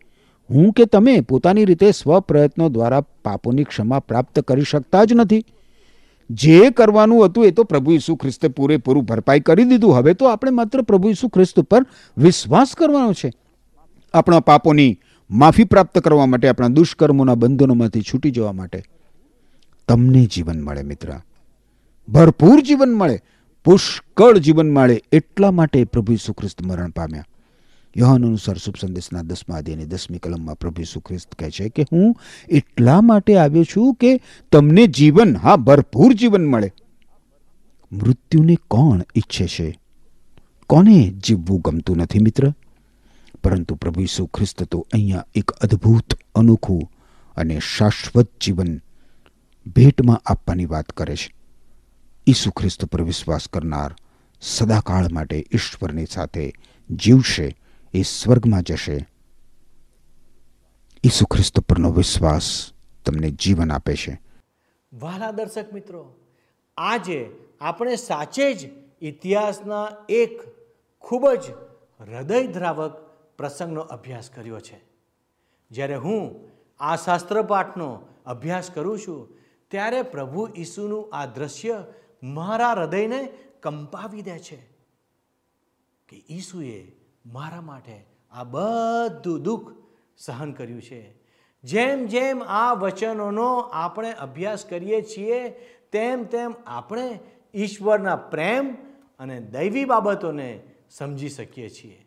હું 0.50 0.74
કે 0.74 0.86
તમે 0.86 1.22
પોતાની 1.22 1.66
રીતે 1.66 1.92
સ્વપ્રયત્નો 1.92 2.70
દ્વારા 2.70 3.02
પાપોની 3.02 3.64
ક્ષમા 3.64 4.00
પ્રાપ્ત 4.00 4.40
કરી 4.40 4.62
શકતા 4.62 5.04
જ 5.04 5.14
નથી. 5.14 5.44
જે 6.30 6.70
કરવાનું 6.70 7.26
હતું 7.26 7.46
એ 7.46 7.52
તો 7.52 7.64
પ્રભુ 7.64 7.92
ઈસુ 7.92 8.16
ખ્રિસ્તે 8.16 8.48
પૂરેપૂરું 8.48 9.04
ભરપાઈ 9.04 9.40
કરી 9.40 9.64
દીધું. 9.64 9.96
હવે 9.96 10.14
તો 10.14 10.26
આપણે 10.26 10.52
માત્ર 10.52 10.82
પ્રભુ 10.82 11.10
ઈસુ 11.10 11.28
ખ્રિસ્ત 11.28 11.60
પર 11.60 11.86
વિશ્વાસ 12.18 12.76
કરવાનો 12.78 13.14
છે. 13.14 13.32
આપણા 14.14 14.40
પાપોની 14.40 15.00
માફી 15.32 15.64
પ્રાપ્ત 15.64 16.00
કરવા 16.00 16.26
માટે, 16.26 16.48
આપણા 16.48 16.68
દુષ્કર્મોના 16.68 17.36
બંધનોમાંથી 17.36 18.02
છૂટી 18.02 18.32
જવા 18.32 18.52
માટે. 18.52 18.84
તમને 19.88 20.26
જીવન 20.26 20.62
મળે 20.62 20.82
મિત્ર. 20.82 21.08
ભરપૂર 22.12 22.62
જીવન 22.62 22.93
મળે, 22.93 23.19
પુષ્કળ 23.63 24.38
જીવન 24.38 24.72
મળે 24.72 25.02
એટલા 25.12 25.52
માટે 25.52 25.84
પ્રભુ 25.84 26.13
ઈસુ 26.13 26.34
ખ્રિસ્ત 26.34 26.62
મરણ 26.62 26.89
પામ્યા. 26.89 27.26
યોહાન 27.98 28.26
અનુસાર 28.26 28.58
શુભ 28.58 28.76
સંદેશના 28.82 29.22
દસમા 29.22 29.56
અધ્યાયની 29.56 29.86
દસમી 29.86 30.17
કલમમાં 30.17 30.56
પ્રભુ 30.56 30.82
ઈસુ 30.82 31.00
ખ્રિસ્ત 31.00 31.36
કહે 31.36 31.52
છે 31.52 31.69
કે 31.69 31.86
હું 31.91 32.15
એટલા 32.50 33.02
માટે 33.02 33.38
આવ્યો 33.38 33.63
છું 33.63 33.95
કે 33.95 34.22
તમને 34.52 34.88
જીવન, 34.88 35.38
હા, 35.38 35.56
ભરપૂર 35.56 36.13
જીવન 36.13 36.45
મળે. 36.45 36.72
મૃત્યુને 37.91 38.58
કોણ 38.67 39.02
ઈચ્છે 39.15 39.48
છે? 39.48 39.80
કોને 40.67 41.13
જીવવું 41.26 41.62
ગમતું 41.62 41.98
નથી 41.98 42.19
મિત્ર? 42.19 42.54
પરંતુ 43.43 43.76
પ્રભુ 43.76 44.02
ઈસુ 44.02 44.26
ખ્રિસ્ત 44.26 44.63
તો 44.63 44.88
અહીંયા 44.93 45.26
એક 45.36 45.52
અદ્ભુત, 45.52 46.13
અનોખું 46.36 46.91
અને 47.38 47.60
શાશ્વત 47.78 48.30
જીવન 48.41 48.82
ભેટમાં 49.76 50.22
આપવાની 50.26 50.65
વાત 50.65 50.86
કરે 50.86 51.15
છે. 51.15 51.38
ઈસુ 52.30 52.52
ખ્રિસ્ત 52.52 52.86
પર 52.86 53.02
વિશ્વાસ 53.02 53.50
કરનાર 53.50 53.96
સદાકાળ 54.42 55.12
માટે 55.12 55.46
ઈશ્વરની 55.54 56.06
સાથે 56.06 56.54
જીવશે, 56.92 57.58
એ 57.94 58.02
સ્વર્ગમાં 58.02 58.63
જશે. 58.63 59.08
ઈસુ 61.06 61.26
ખ્રિસ્ત 61.26 61.60
પરનો 61.60 61.92
વિશ્વાસ 61.92 62.72
તમને 63.06 63.32
જીવન 63.32 63.72
આપે 63.72 63.96
છે. 63.96 64.22
વાલા 64.94 65.32
દર્શક 65.32 65.74
મિત્રો, 65.74 66.15
આજે 66.78 67.32
આપણે 67.62 67.96
સાચે 67.96 68.54
જ 68.54 68.70
ઇતિહાસના 69.02 69.88
એક 70.10 70.42
ખૂબ 71.00 71.34
જ 71.34 71.44
હૃદયદ્રાવક 72.00 72.92
પ્રસંગનો 73.38 73.82
અભ્યાસ 73.82 74.30
કર્યો 74.30 74.60
છે. 74.60 74.84
જ્યારે 75.72 75.96
હું 75.96 76.50
આ 76.80 76.96
શાસ્ત્રપાઠનો 76.96 78.02
અભ્યાસ 78.26 78.70
કરું 78.70 79.00
છું, 79.00 79.38
ત્યારે 79.72 80.02
પ્રભુ 80.02 80.50
ઈસુનું 80.58 81.10
આ 81.13 81.26
દ્રશ્ય 81.26 81.84
મારા 82.24 82.72
હૃદયને 82.72 83.30
કંપાવી 83.60 84.22
દે 84.22 84.40
છે 84.40 84.58
કે 86.08 86.24
ઈસુએ 86.30 86.92
મારા 87.26 87.62
માટે 87.62 88.06
આ 88.32 88.44
બધું 88.44 89.42
દુઃખ 89.42 89.76
સહન 90.18 90.52
કર્યું 90.52 90.82
છે. 90.82 91.20
જેમ 91.64 92.06
જેમ 92.06 92.44
આ 92.44 92.74
વચનોનો 92.74 93.60
આપણે 93.60 94.14
અભ્યાસ 94.14 94.66
કરીએ 94.66 95.02
છીએ, 95.02 95.50
તેમ 95.92 96.24
તેમ 96.24 96.54
આપણે 96.66 97.20
ઈશ્વરના 97.56 98.16
પ્રેમ 98.16 98.74
અને 99.20 99.40
દૈવી 99.40 99.86
બાબતોને 99.86 100.64
સમજી 100.90 101.30
શકીએ 101.30 101.70
છીએ. 101.70 102.06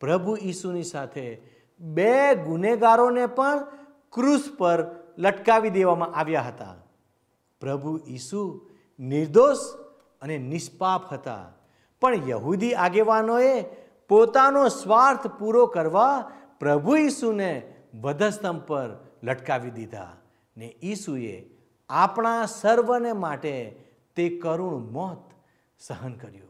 પ્રભુ 0.00 0.36
ઈસુની 0.42 0.82
સાથે 0.82 1.40
બે 1.80 2.34
ગુનેગારોને 2.34 3.26
પણ 3.26 3.66
ક્રૂસ 4.12 4.52
પર 4.58 4.86
લટકાવી 5.18 5.70
દેવામાં 5.70 6.14
આવ્યા 6.14 6.42
હતા. 6.42 6.74
પ્રભુ 7.60 8.00
ઈસુ 8.08 8.70
નિર્દોષ 8.98 9.56
અને 10.22 10.38
નિષ્પાપ 10.38 11.12
હતા. 11.12 11.52
પણ 12.00 12.28
યહૂદી 12.28 12.74
આગેવાનોએ 12.74 13.62
પોતાનો 14.08 14.68
સ્વાર્થ 14.68 15.26
પૂરો 15.26 15.66
કરવા 15.66 16.32
પ્રભુ 16.60 16.96
ઈસુને 16.96 17.84
વધસ્તંભ 17.94 18.62
પર 18.62 19.08
લટકાવી 19.22 19.70
દીધા 19.70 20.16
ને 20.56 20.76
ઈસુએ 20.82 21.50
આપણા 21.88 22.46
સર્વને 22.46 23.12
માટે 23.12 23.84
તે 24.16 24.38
કરુણ 24.38 24.82
મોત 24.82 25.30
સહન 25.78 26.12
કર્યું. 26.12 26.48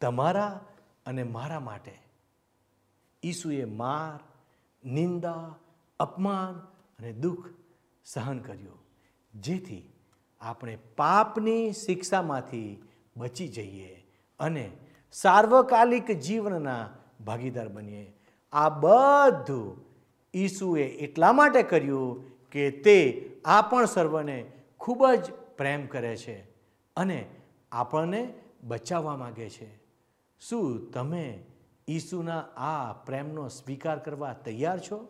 તમારા 0.00 0.60
અને 1.06 1.22
મારા 1.22 1.60
માટે. 1.60 1.98
ઈસુએ 3.22 3.64
માર, 3.64 4.24
નિંદા, 4.88 5.54
અપમાન 6.00 6.54
અને 6.98 7.12
દુઃખ 7.12 7.48
સહન 8.04 8.38
કર્યું. 8.38 8.78
જેથી 9.34 9.91
આપણે 10.42 10.78
પાપની 10.96 11.72
શિક્ષામાંથી 11.72 12.82
બચી 13.16 13.48
જઈએ 13.48 14.06
અને 14.40 14.70
સાર્વકાલિક 15.12 16.10
જીવનના 16.10 16.90
ભાગીદાર 17.26 17.68
બનીએ. 17.68 18.12
આ 18.52 18.68
બધું 18.68 19.84
ઈસુએ 20.34 20.82
એટલા 20.82 21.32
માટે 21.32 21.62
કર્યું 21.62 22.24
કે 22.50 22.70
તે 22.70 23.30
આપણ 23.44 23.84
સર્વને 23.84 24.52
ખૂબ 24.78 25.06
જ 25.06 25.32
પ્રેમ 25.32 25.86
કરે 25.86 26.16
છે 26.16 26.42
અને 26.96 27.28
આપણને 27.72 28.34
બચાવવા 28.62 29.16
માગે 29.16 29.50
છે. 29.50 29.76
શું 30.40 30.90
તમે 30.90 31.44
ઈસુના 31.88 32.40
આ 32.56 32.92
પ્રેમનો 32.92 33.48
સ્વીકાર 33.48 33.98
કરવા 33.98 34.32
તૈયાર 34.32 34.80
છો? 34.80 35.08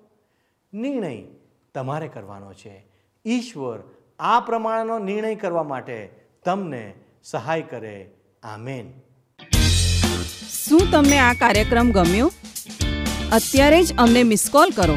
નિર્ણય 0.72 1.22
તમારે 1.74 2.08
કરવાનો 2.08 2.52
છે. 2.52 2.86
ઈશ્વર 3.24 3.78
આ 4.24 4.40
પ્રમાણેનો 4.40 4.98
નિર્ણય 4.98 5.34
કરવા 5.34 5.62
માટે 5.62 6.10
તમને 6.44 6.94
સહાય 7.24 7.62
કરે. 7.62 8.10
આમેન. 8.42 8.92
શું 10.66 10.90
તમને 10.92 11.18
આ 11.18 11.32
કાર્યક્રમ 11.32 11.90
ગમ્યો? 11.90 12.32
અત્યારે 13.32 13.82
જ 13.82 13.94
અમને 13.98 14.22
મિસ 14.22 14.48
કોલ 14.52 14.70
કરો. 14.70 14.94